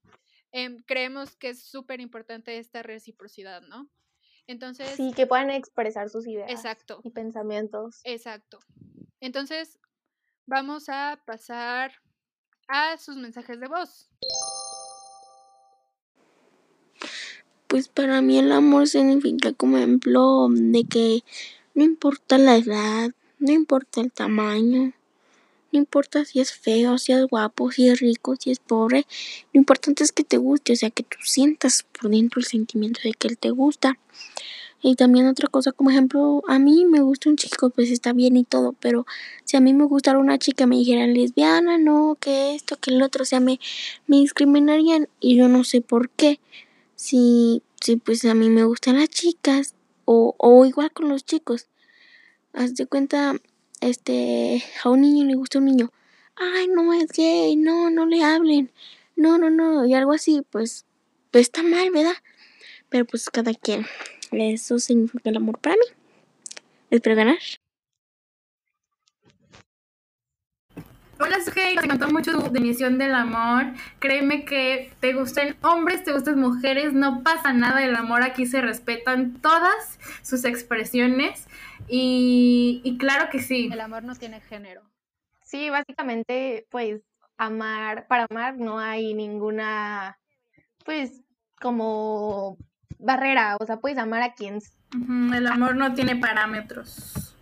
[0.52, 3.90] em, creemos que es súper importante esta reciprocidad, ¿no?
[4.48, 8.02] Entonces, Sí, que puedan expresar sus ideas exacto, y pensamientos.
[8.04, 8.60] exacto.
[9.20, 9.80] Entonces,
[10.48, 11.92] vamos a pasar
[12.68, 14.10] a sus mensajes de voz.
[17.70, 21.24] Pues para mí el amor significa como ejemplo de que
[21.76, 24.93] no importa la edad, no importa el tamaño,
[25.72, 29.05] no importa si es feo, si es guapo, si es rico, si es pobre,
[29.53, 33.01] lo importante es que te guste, o sea, que tú sientas por dentro el sentimiento
[33.03, 33.99] de que él te gusta.
[34.82, 38.36] Y también otra cosa, como ejemplo, a mí me gusta un chico, pues está bien
[38.36, 39.05] y todo, pero
[39.43, 43.03] si a mí me gustara una chica me dijeran lesbiana, no, que esto, que el
[43.03, 43.59] otro, o sea, me,
[44.07, 46.39] me discriminarían y yo no sé por qué
[47.00, 49.74] si, si pues a mí me gustan las chicas
[50.04, 51.70] o, o igual con los chicos.
[52.52, 53.36] Haz de cuenta,
[53.80, 55.93] este, a un niño le gusta un niño.
[56.36, 58.70] Ay, no es gay, no, no le hablen.
[59.16, 60.86] No, no, no, y algo así, pues,
[61.32, 62.18] pues está mal, ¿verdad?
[62.89, 63.86] Pero pues cada quien.
[64.34, 65.86] Eso significa el amor para mí.
[66.91, 67.39] Espero ganar.
[71.22, 73.74] Hola, Sugey, nos encantó mucho tu definición del amor.
[73.99, 77.84] Créeme que te gusten hombres, te gustan mujeres, no pasa nada.
[77.84, 81.47] El amor aquí se respetan todas sus expresiones.
[81.89, 83.70] Y, y claro que sí.
[83.70, 84.82] El amor no tiene género.
[85.43, 87.01] Sí, básicamente, pues,
[87.38, 90.17] amar, para amar no hay ninguna,
[90.86, 91.22] pues,
[91.59, 92.57] como
[92.97, 94.59] barrera, o sea, puedes amar a quien...
[95.34, 97.36] El amor no tiene parámetros.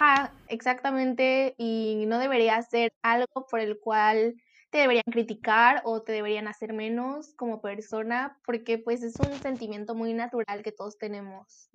[0.00, 4.34] Ajá, exactamente, y no debería ser algo por el cual
[4.70, 9.94] te deberían criticar o te deberían hacer menos como persona, porque pues es un sentimiento
[9.94, 11.70] muy natural que todos tenemos,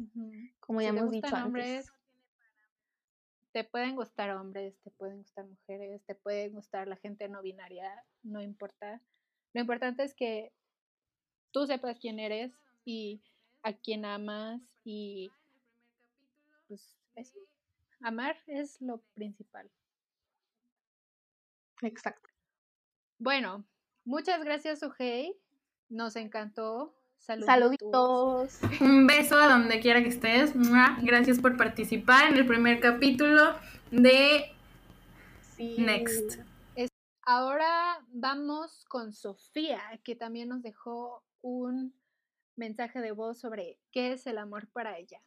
[0.59, 1.89] como Si ya hemos dicho antes.
[3.53, 8.03] te pueden gustar hombres, te pueden gustar mujeres, te puede gustar la gente no binaria,
[8.21, 9.01] no importa.
[9.53, 10.51] Lo importante es que
[11.51, 12.51] tú sepas quién eres
[12.85, 13.21] y
[13.63, 15.31] a quién amas y
[16.67, 17.39] pues eso.
[18.01, 19.69] Amar es lo principal.
[21.81, 22.29] Exacto.
[23.17, 23.65] Bueno,
[24.05, 25.35] muchas gracias, Ujei.
[25.89, 26.95] Nos encantó.
[27.17, 27.47] Saluditos.
[27.47, 28.81] Saluditos.
[28.81, 30.53] Un beso a donde quiera que estés.
[31.01, 33.55] Gracias por participar en el primer capítulo
[33.91, 34.51] de
[35.59, 35.75] Sí.
[35.77, 36.39] Next.
[37.23, 41.93] Ahora vamos con Sofía, que también nos dejó un
[42.55, 45.21] mensaje de voz sobre qué es el amor para ella.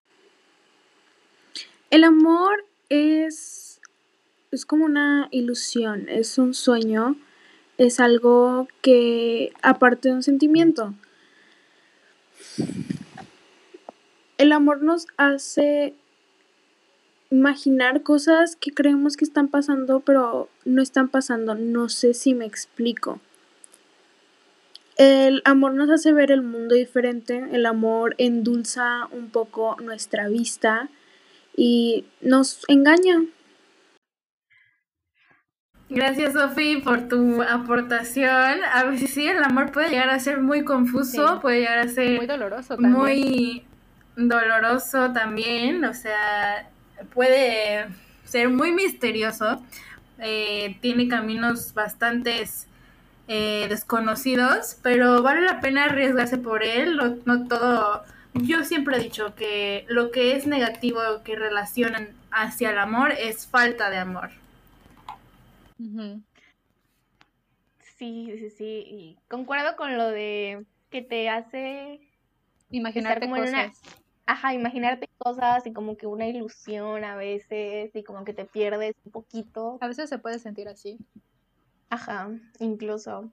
[1.92, 3.78] El amor es,
[4.50, 7.16] es como una ilusión, es un sueño,
[7.76, 10.94] es algo que aparte de un sentimiento.
[14.38, 15.92] El amor nos hace
[17.30, 21.54] imaginar cosas que creemos que están pasando, pero no están pasando.
[21.56, 23.20] No sé si me explico.
[24.96, 30.88] El amor nos hace ver el mundo diferente, el amor endulza un poco nuestra vista
[31.56, 33.22] y nos engaña.
[35.88, 38.60] Gracias, Sofi, por tu aportación.
[38.72, 41.40] A veces sí, el amor puede llegar a ser muy confuso, Sí.
[41.42, 42.92] puede llegar a ser Muy doloroso también.
[42.94, 43.64] muy
[44.16, 46.70] doloroso también, o sea,
[47.12, 47.88] puede
[48.24, 49.62] ser muy misterioso,
[50.18, 52.42] eh, tiene caminos bastante
[53.28, 58.02] desconocidos, pero vale la pena arriesgarse por él, no, no todo,
[58.34, 63.46] yo siempre he dicho que lo que es negativo que relacionan hacia el amor es
[63.46, 64.30] falta de amor.
[67.80, 68.84] Sí, sí, sí.
[68.86, 72.00] Y concuerdo con lo de que te hace
[72.70, 73.82] Imaginarte como en una- cosas.
[74.24, 78.94] Ajá, imaginarte cosas y como que una ilusión a veces y como que te pierdes
[79.04, 79.78] un poquito.
[79.80, 80.96] A veces se puede sentir así.
[81.90, 82.30] Ajá,
[82.60, 83.30] incluso.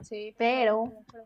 [0.00, 0.34] Sí.
[0.38, 1.24] Pero, Pero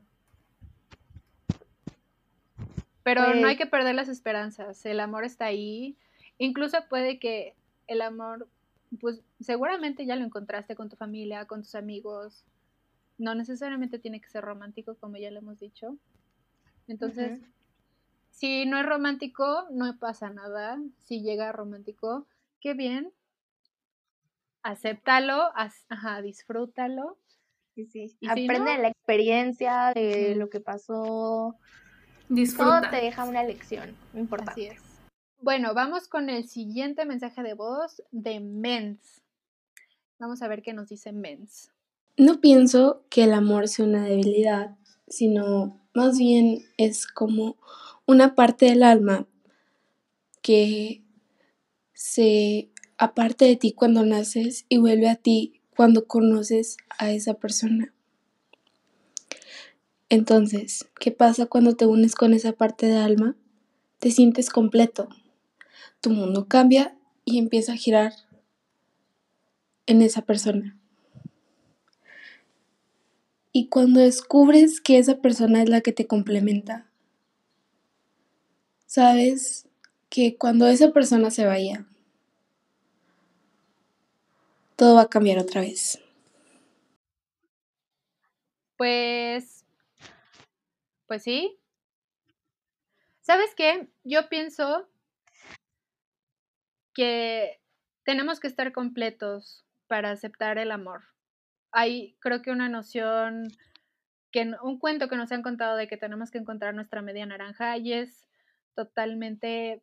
[3.04, 4.84] no Pues- hay que perder las esperanzas.
[4.86, 5.96] El amor está ahí.
[6.38, 7.54] Incluso puede que
[7.86, 8.48] el amor,
[9.00, 12.44] pues seguramente ya lo encontraste con tu familia, con tus amigos.
[13.18, 15.96] No necesariamente tiene que ser romántico, como ya lo hemos dicho.
[16.88, 17.40] Entonces,
[18.30, 20.78] si no es romántico, no pasa nada.
[20.98, 22.26] Si llega romántico,
[22.60, 23.12] qué bien.
[24.62, 27.18] Acéptalo, ajá, disfrútalo.
[27.74, 28.08] sí, sí.
[28.20, 31.56] Si Aprende no- de la experiencia, de lo que pasó.
[32.32, 32.90] Todo Disfruta.
[32.90, 34.52] te deja una lección importante.
[34.52, 34.80] Así es.
[35.38, 39.22] Bueno, vamos con el siguiente mensaje de voz de Mens.
[40.18, 41.70] Vamos a ver qué nos dice Mens.
[42.16, 44.76] No pienso que el amor sea una debilidad,
[45.08, 47.56] sino más bien es como
[48.06, 49.26] una parte del alma
[50.40, 51.02] que
[51.92, 57.92] se aparte de ti cuando naces y vuelve a ti cuando conoces a esa persona.
[60.12, 63.34] Entonces, ¿qué pasa cuando te unes con esa parte de alma?
[63.98, 65.08] Te sientes completo.
[66.02, 66.94] Tu mundo cambia
[67.24, 68.12] y empieza a girar
[69.86, 70.78] en esa persona.
[73.52, 76.90] Y cuando descubres que esa persona es la que te complementa,
[78.84, 79.66] sabes
[80.10, 81.86] que cuando esa persona se vaya,
[84.76, 85.98] todo va a cambiar otra vez.
[88.76, 89.61] Pues,
[91.12, 91.60] pues sí.
[93.20, 93.90] ¿Sabes qué?
[94.02, 94.88] Yo pienso
[96.94, 97.60] que
[98.02, 101.02] tenemos que estar completos para aceptar el amor.
[101.70, 103.48] Hay, creo que una noción,
[104.30, 107.76] que un cuento que nos han contado de que tenemos que encontrar nuestra media naranja
[107.76, 108.26] y es
[108.74, 109.82] totalmente,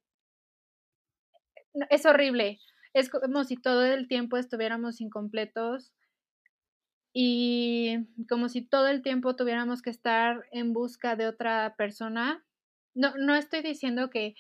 [1.92, 2.58] es horrible.
[2.96, 5.94] Es como si todo el tiempo estuviéramos incompletos
[7.14, 12.44] y como si todo el tiempo tuviéramos que estar en busca de otra persona.
[12.94, 14.36] no, no estoy diciendo que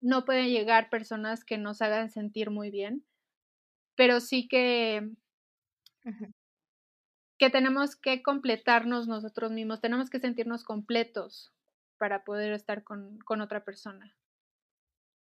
[0.00, 3.04] no pueden llegar personas que nos hagan sentir muy bien,
[3.96, 5.10] pero sí que,
[7.38, 11.52] que tenemos que completarnos nosotros mismos, tenemos que sentirnos completos
[11.96, 14.14] para poder estar con, con otra persona.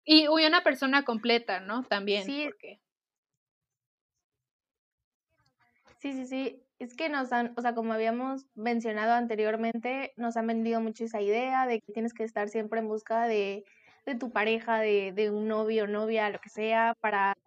[0.06, 1.84] Y una persona completa, ¿no?
[1.84, 2.26] También.
[2.26, 2.50] Sí.
[6.00, 6.62] Sí, sí, sí.
[6.84, 11.22] Es que nos han, o sea, como habíamos mencionado anteriormente, nos han vendido mucho esa
[11.22, 13.64] idea de que tienes que estar siempre en busca de,
[14.06, 17.38] de tu pareja, de, de un novio o novia, lo que sea, para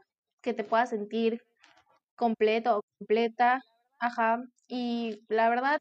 [0.40, 1.42] que te puedas sentir
[2.14, 3.62] completo o completa.
[3.98, 4.42] Ajá.
[4.68, 5.80] Y la verdad,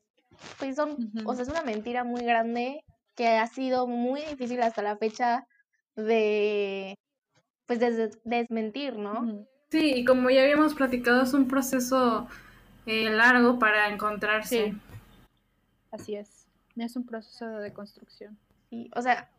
[0.60, 2.84] pues son, o sea, es una mentira muy grande
[3.16, 5.47] que ha sido muy difícil hasta la fecha
[5.95, 6.97] de,
[7.68, 7.80] pues,
[8.26, 9.47] desmentir, ¿no?
[9.70, 12.28] Sí, y como ya habíamos platicado, es un proceso
[12.86, 14.74] eh, largo para encontrarse.
[15.92, 18.38] Así es, es un proceso de construcción.
[18.70, 19.30] Sí, o sea,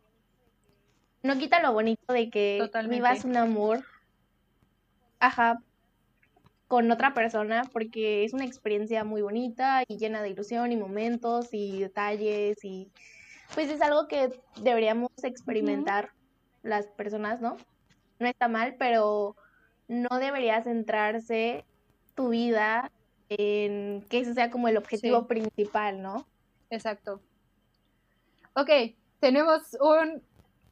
[1.23, 3.83] no quita lo bonito de que vivas un amor,
[5.19, 5.61] ajá,
[6.67, 11.49] con otra persona, porque es una experiencia muy bonita y llena de ilusión y momentos
[11.53, 12.91] y detalles y
[13.53, 14.29] pues es algo que
[14.61, 16.11] deberíamos experimentar
[16.63, 17.55] las personas, ¿no?
[18.19, 19.37] No está mal, pero
[19.87, 21.63] no debería centrarse
[22.15, 22.91] tu vida
[23.29, 26.25] en que ese sea como el objetivo principal, ¿no?
[26.69, 27.21] Exacto.
[28.53, 28.69] Ok,
[29.19, 30.21] tenemos un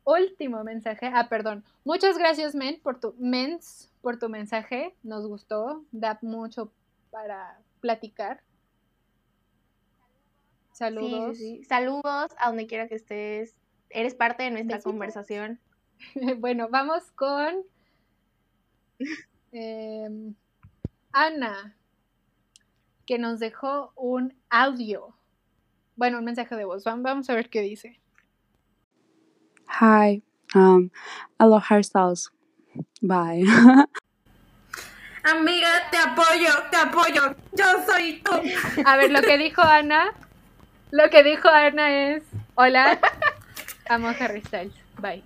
[0.05, 1.09] último mensaje.
[1.13, 1.63] Ah, perdón.
[1.83, 4.95] Muchas gracias, Men, por tu Mens, por tu mensaje.
[5.03, 5.83] Nos gustó.
[5.91, 6.71] Da mucho
[7.11, 8.41] para platicar.
[10.71, 11.37] Saludos.
[11.67, 13.55] Saludos a donde quiera que estés.
[13.89, 15.59] Eres parte de nuestra conversación.
[16.39, 17.63] bueno, vamos con
[19.51, 20.35] em,
[21.11, 21.75] Ana,
[23.05, 25.15] que nos dejó un audio.
[25.95, 26.83] Bueno, un mensaje de voz.
[26.83, 27.99] Vamos a ver qué dice.
[29.79, 30.21] Hi,
[30.53, 30.89] um,
[31.39, 32.31] I love hairstyles.
[33.01, 33.45] Bye.
[35.23, 37.35] Amiga, te apoyo, te apoyo.
[37.53, 38.33] Yo soy tú.
[38.85, 40.13] A ver, lo que dijo Ana
[40.95, 42.23] lo que dijo Ana es,
[42.55, 42.97] hola,
[43.89, 45.21] amo Harry Styles, bye.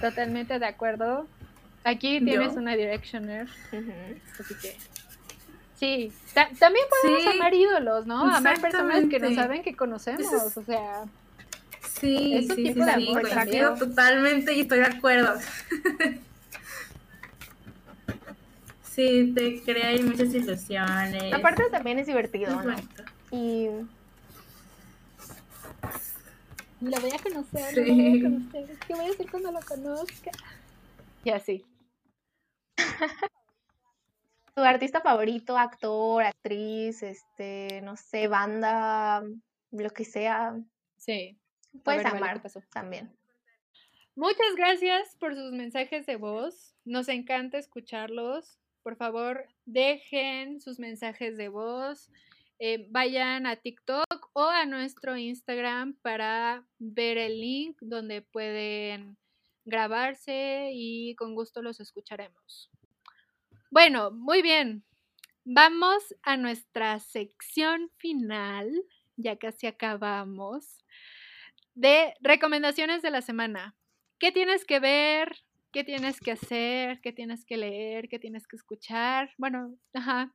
[0.00, 1.26] Totalmente de acuerdo.
[1.84, 3.46] Aquí tienes una Directioner,
[4.40, 4.76] así que...
[5.78, 6.10] Sí,
[6.58, 8.34] también podemos amar ídolos, ¿no?
[8.34, 11.04] Amar personas que no saben que conocemos, o sea...
[12.00, 13.14] Sí, sí, sí, sí,
[13.78, 15.34] totalmente y estoy de acuerdo.
[18.82, 21.32] sí, te crea muchas ilusiones.
[21.32, 22.76] Aparte también es divertido, ¿no?
[23.30, 23.68] Y
[26.80, 28.78] lo voy a conocer, lo voy a conocer.
[28.86, 30.30] ¿Qué voy a hacer cuando lo conozca?
[31.24, 31.64] Y así.
[34.56, 39.22] ¿Tu artista favorito, actor, actriz, este, no sé, banda,
[39.70, 40.58] lo que sea?
[40.96, 41.38] Sí.
[41.84, 42.40] Puedes amar
[42.72, 43.14] también.
[44.14, 46.74] Muchas gracias por sus mensajes de voz.
[46.86, 48.58] Nos encanta escucharlos.
[48.82, 52.10] Por favor, dejen sus mensajes de voz.
[52.58, 59.18] Eh, vayan a TikTok o a nuestro Instagram para ver el link donde pueden
[59.66, 62.70] grabarse y con gusto los escucharemos.
[63.72, 64.84] Bueno, muy bien.
[65.44, 68.70] Vamos a nuestra sección final,
[69.16, 70.84] ya casi acabamos,
[71.74, 73.76] de recomendaciones de la semana.
[74.18, 75.36] ¿Qué tienes que ver?
[75.72, 77.00] ¿Qué tienes que hacer?
[77.02, 78.08] ¿Qué tienes que leer?
[78.08, 79.30] ¿Qué tienes que escuchar?
[79.38, 80.34] Bueno, ajá.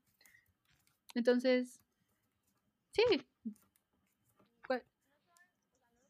[1.16, 1.80] Entonces,
[2.94, 3.22] Sí.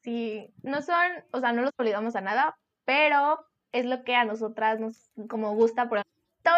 [0.03, 0.95] Sí, no son,
[1.31, 5.53] o sea, no los obligamos a nada, pero es lo que a nosotras nos como
[5.55, 6.01] gusta por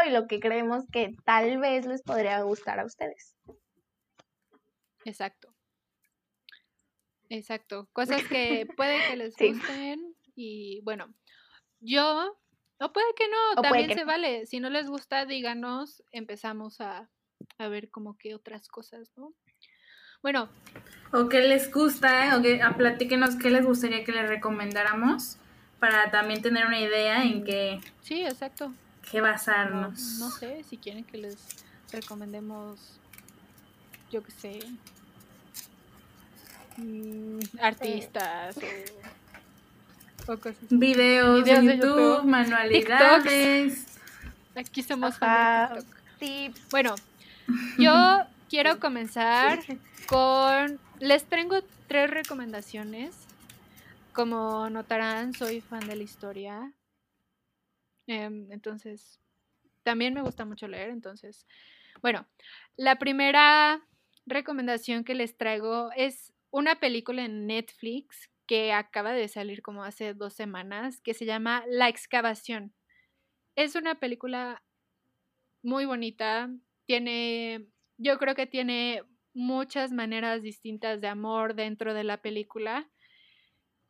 [0.06, 3.36] y lo que creemos que tal vez les podría gustar a ustedes.
[5.06, 5.54] Exacto.
[7.30, 7.90] Exacto.
[7.94, 11.14] Cosas que puede que les gusten y bueno,
[11.80, 12.38] yo,
[12.80, 14.46] o puede que no, también se vale.
[14.46, 17.10] Si no les gusta, díganos, empezamos a,
[17.58, 19.34] a ver como que otras cosas, ¿no?
[20.22, 20.50] Bueno.
[21.12, 25.38] O qué les gusta, o que a, ah, platíquenos qué les gustaría que les recomendáramos
[25.80, 27.82] para también tener una idea en qué.
[28.02, 28.74] Sí, exacto.
[29.10, 30.18] Qué basarnos.
[30.20, 31.38] No, sé, si quieren que les
[31.92, 33.00] recomendemos,
[34.12, 34.60] yo qué sé,
[36.78, 38.58] mm, artistas
[40.28, 43.86] o, cosas Videos, de YouTube, manualidades.
[44.56, 45.84] Aquí somos fan
[46.20, 46.70] Tips.
[46.70, 46.96] Bueno,
[47.78, 47.94] yo
[48.50, 49.60] quiero comenzar
[50.08, 50.80] con...
[51.00, 53.16] Les tengo tres recomendaciones.
[54.14, 56.72] Como notarán, soy fan de la historia.
[58.08, 59.20] Em, entonces,
[59.84, 60.90] también me gusta mucho leer.
[60.90, 61.46] Entonces,
[62.02, 62.28] bueno,
[62.78, 63.82] la primera
[64.26, 70.14] recomendación que les traigo es una película en Netflix que acaba de salir como hace
[70.14, 72.74] dos semanas, que se llama La excavación.
[73.56, 74.64] Es una película
[75.64, 76.50] muy bonita,
[76.86, 82.90] tiene, yo creo que tiene muchas maneras distintas de amor dentro de la película.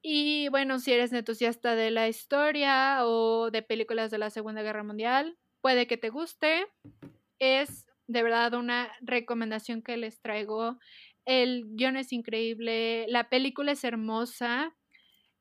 [0.05, 4.83] Y bueno, si eres entusiasta de la historia o de películas de la Segunda Guerra
[4.83, 6.67] Mundial, puede que te guste.
[7.39, 10.77] Es de verdad una recomendación que les traigo.
[11.25, 14.75] El guion es increíble, la película es hermosa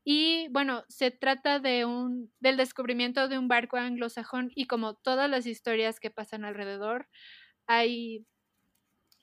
[0.05, 5.29] y bueno, se trata de un del descubrimiento de un barco anglosajón y como todas
[5.31, 7.09] las historias que pasan alrededor,
[7.67, 8.27] hay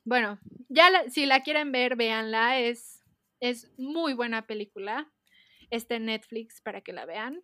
[0.05, 3.03] bueno, ya si la quieren ver, véanla, es
[3.39, 5.09] es muy buena película.
[5.69, 7.41] Está en Netflix para que la vean.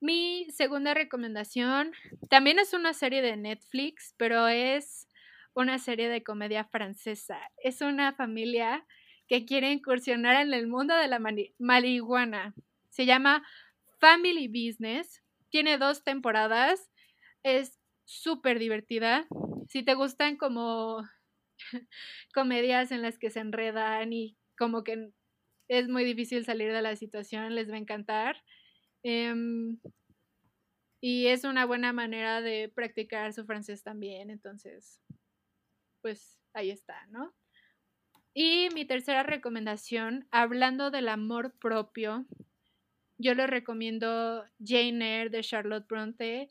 [0.00, 1.92] Mi segunda recomendación
[2.28, 5.08] también es una serie de Netflix, pero es
[5.54, 7.38] una serie de comedia francesa.
[7.62, 8.84] Es una familia
[9.28, 11.20] que quiere incursionar en el mundo de la
[11.58, 12.54] marihuana.
[12.90, 13.42] Se llama
[14.00, 15.22] Family Business.
[15.48, 16.90] Tiene dos temporadas.
[17.42, 19.26] Es súper divertida.
[19.68, 21.02] Si te gustan como
[22.34, 25.10] comedias en las que se enredan y como que
[25.68, 28.42] es muy difícil salir de la situación, les va a encantar.
[29.02, 29.78] Em,
[31.00, 35.00] y es una buena manera de practicar su francés también, entonces,
[36.00, 37.34] pues ahí está, ¿no?
[38.34, 42.26] Y mi tercera recomendación, hablando del amor propio,
[43.18, 46.50] yo les recomiendo Jane Eyre de Charlotte Bronte.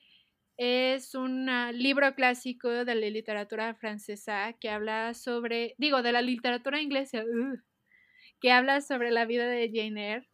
[0.57, 6.81] Es un libro clásico de la literatura francesa que habla sobre, digo, de la literatura
[6.81, 7.23] inglesa,
[8.43, 10.29] que habla sobre la vida de Jane Eyre.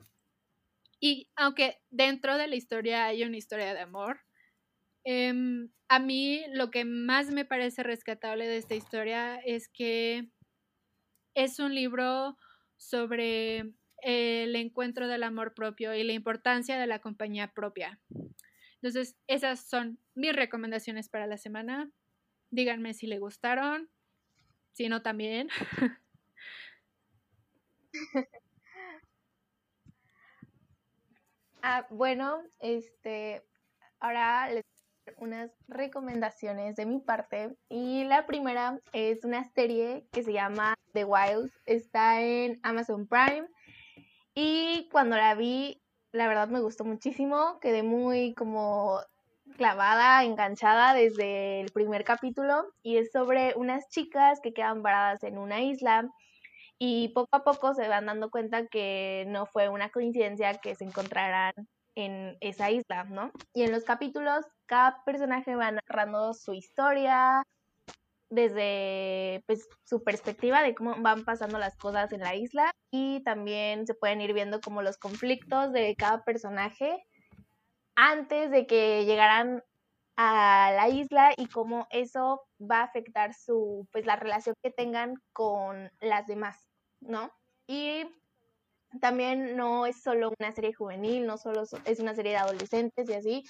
[0.99, 4.21] Y aunque dentro de la historia hay una historia de amor,
[5.03, 10.27] em, a mí lo que más me parece rescatable de esta historia es que
[11.35, 12.35] es un libro
[12.77, 17.99] sobre el encuentro del amor propio y la importancia de la compañía propia.
[18.81, 21.91] Entonces, esas son mis recomendaciones para la semana.
[22.49, 23.87] Díganme si le gustaron,
[24.71, 25.49] si no también.
[31.61, 33.43] ah, bueno, este,
[33.99, 34.63] ahora les
[35.17, 37.55] unas recomendaciones de mi parte.
[37.67, 43.47] Y la primera es una serie que se llama The Wilds, está en Amazon Prime.
[44.35, 45.81] Y cuando la vi
[46.11, 48.99] la verdad me gustó muchísimo, quedé muy como
[49.57, 52.65] clavada, enganchada desde el primer capítulo.
[52.81, 56.09] Y es sobre unas chicas que quedan varadas en una isla
[56.79, 60.85] y poco a poco se van dando cuenta que no fue una coincidencia que se
[60.85, 61.53] encontraran
[61.95, 63.31] en esa isla, ¿no?
[63.53, 67.43] Y en los capítulos cada personaje va narrando su historia
[68.29, 73.85] desde pues, su perspectiva de cómo van pasando las cosas en la isla y también
[73.85, 77.03] se pueden ir viendo como los conflictos de cada personaje
[77.95, 79.63] antes de que llegaran
[80.15, 85.15] a la isla y cómo eso va a afectar su pues la relación que tengan
[85.33, 86.68] con las demás.
[87.01, 87.31] ¿No?
[87.67, 88.05] Y
[88.99, 93.13] también no es solo una serie juvenil, no solo es una serie de adolescentes y
[93.13, 93.43] así,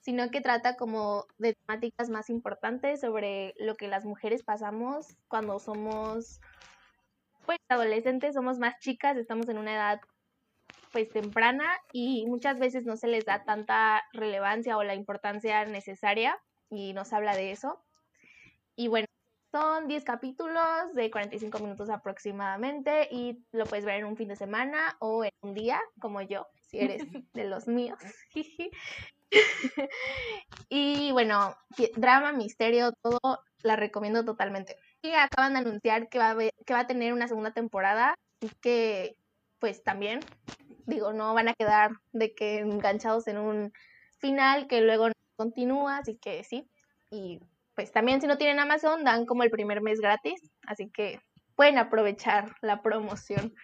[0.00, 5.58] sino que trata como de temáticas más importantes sobre lo que las mujeres pasamos cuando
[5.58, 6.40] somos
[7.44, 10.00] pues adolescentes, somos más chicas, estamos en una edad
[10.92, 16.38] pues temprana y muchas veces no se les da tanta relevancia o la importancia necesaria
[16.70, 17.84] y nos habla de eso.
[18.76, 19.06] Y bueno,
[19.56, 24.36] son 10 capítulos de 45 minutos aproximadamente y lo puedes ver en un fin de
[24.36, 27.02] semana o en un día, como yo, si eres
[27.32, 27.98] de los míos.
[30.68, 31.56] y bueno,
[31.96, 34.76] drama, misterio, todo la recomiendo totalmente.
[35.00, 38.50] Y acaban de anunciar que va a, que va a tener una segunda temporada y
[38.60, 39.16] que
[39.58, 40.20] pues también,
[40.84, 43.72] digo, no van a quedar de que enganchados en un
[44.18, 46.68] final que luego no continúa, así que sí.
[47.10, 47.40] Y
[47.76, 51.20] pues también si no tienen Amazon dan como el primer mes gratis, así que
[51.54, 53.54] pueden aprovechar la promoción.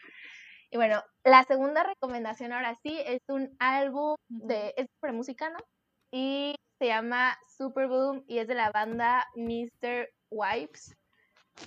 [0.70, 5.58] Y bueno, la segunda recomendación ahora sí es un álbum de, es sobre música, ¿no?
[6.10, 10.08] Y se llama Super Boom y es de la banda Mr.
[10.30, 10.94] Wipes.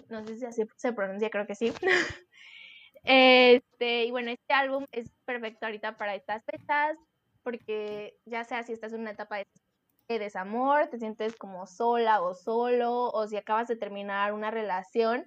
[0.09, 1.73] No sé si así se pronuncia, creo que sí.
[3.03, 6.97] este, y bueno, este álbum es perfecto ahorita para estas fechas,
[7.43, 9.47] porque ya sea si estás en una etapa de
[10.07, 15.25] desamor, te sientes como sola o solo, o si acabas de terminar una relación,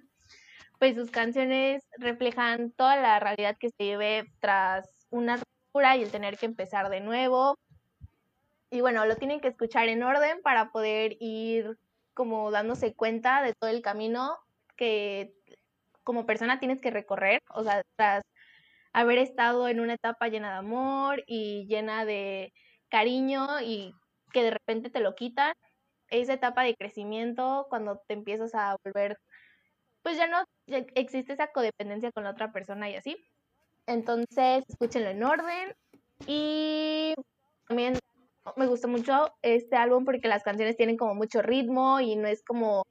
[0.79, 6.11] pues sus canciones reflejan toda la realidad que se vive tras una ruptura y el
[6.11, 7.55] tener que empezar de nuevo.
[8.71, 11.77] Y bueno, lo tienen que escuchar en orden para poder ir
[12.13, 14.37] como dándose cuenta de todo el camino
[14.77, 15.33] que
[16.03, 18.23] como persona tienes que recorrer, o sea, tras
[18.93, 22.53] haber estado en una etapa llena de amor y llena de
[22.89, 23.93] cariño y
[24.31, 25.53] que de repente te lo quitan.
[26.09, 29.17] Esa etapa de crecimiento cuando te empiezas a volver,
[30.01, 33.17] pues ya no existe esa codependencia con la otra persona y así.
[33.85, 35.75] Entonces, escúchenlo en orden.
[36.27, 37.13] Y
[37.67, 37.97] también
[38.55, 42.43] me gustó mucho este álbum porque las canciones tienen como mucho ritmo y no es
[42.43, 42.83] como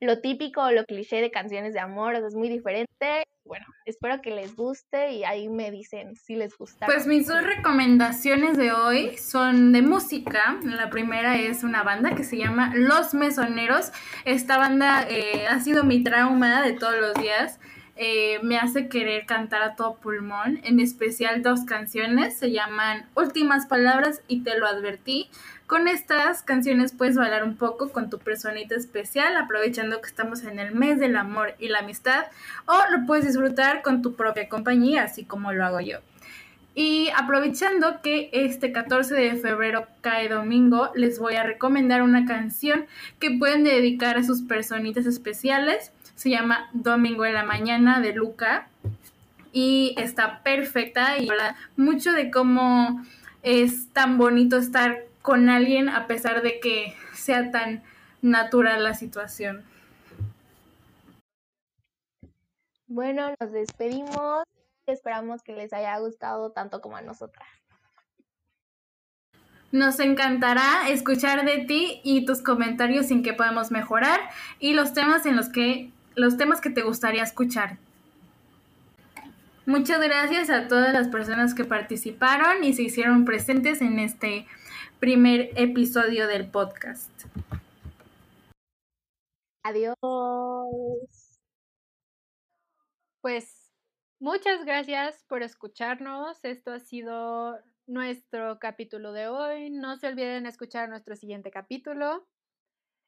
[0.00, 3.24] lo típico o lo cliché de canciones de amor, es muy diferente.
[3.44, 6.86] Bueno, espero que les guste y ahí me dicen si les gusta.
[6.86, 10.58] Pues mis dos recomendaciones de hoy son de música.
[10.64, 13.92] La primera es una banda que se llama Los Mesoneros.
[14.24, 17.60] Esta banda eh, ha sido mi trauma de todos los días.
[17.96, 23.66] Eh, me hace querer cantar a todo pulmón, en especial dos canciones, se llaman Últimas
[23.66, 25.30] Palabras y Te lo advertí.
[25.66, 30.58] Con estas canciones puedes bailar un poco con tu personita especial, aprovechando que estamos en
[30.58, 32.24] el mes del amor y la amistad,
[32.66, 35.98] o lo puedes disfrutar con tu propia compañía, así como lo hago yo.
[36.74, 42.86] Y aprovechando que este 14 de febrero cae domingo, les voy a recomendar una canción
[43.18, 48.68] que pueden dedicar a sus personitas especiales se llama Domingo en la Mañana de Luca
[49.52, 53.04] y está perfecta y habla mucho de cómo
[53.42, 57.82] es tan bonito estar con alguien a pesar de que sea tan
[58.20, 59.64] natural la situación.
[62.86, 64.44] Bueno, nos despedimos.
[64.86, 67.48] Esperamos que les haya gustado tanto como a nosotras.
[69.72, 74.20] Nos encantará escuchar de ti y tus comentarios en qué podemos mejorar
[74.58, 77.78] y los temas en los que los temas que te gustaría escuchar.
[79.64, 84.46] Muchas gracias a todas las personas que participaron y se hicieron presentes en este
[85.04, 87.10] primer episodio del podcast.
[89.62, 89.96] Adiós.
[93.20, 93.70] Pues
[94.18, 96.42] muchas gracias por escucharnos.
[96.42, 99.68] Esto ha sido nuestro capítulo de hoy.
[99.68, 102.26] No se olviden escuchar nuestro siguiente capítulo.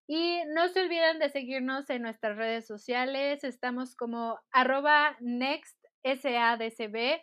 [0.06, 3.42] Y no se olviden de seguirnos en nuestras redes sociales.
[3.42, 7.22] Estamos como arroba nextsadcb,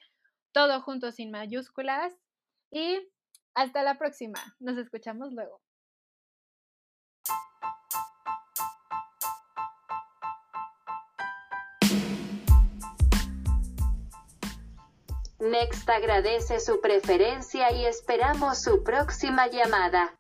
[0.52, 2.12] todo junto sin mayúsculas.
[2.72, 3.13] Y
[3.56, 4.40] hasta la próxima.
[4.60, 5.62] Nos escuchamos luego.
[15.40, 20.18] Next agradece su preferencia y esperamos su próxima llamada.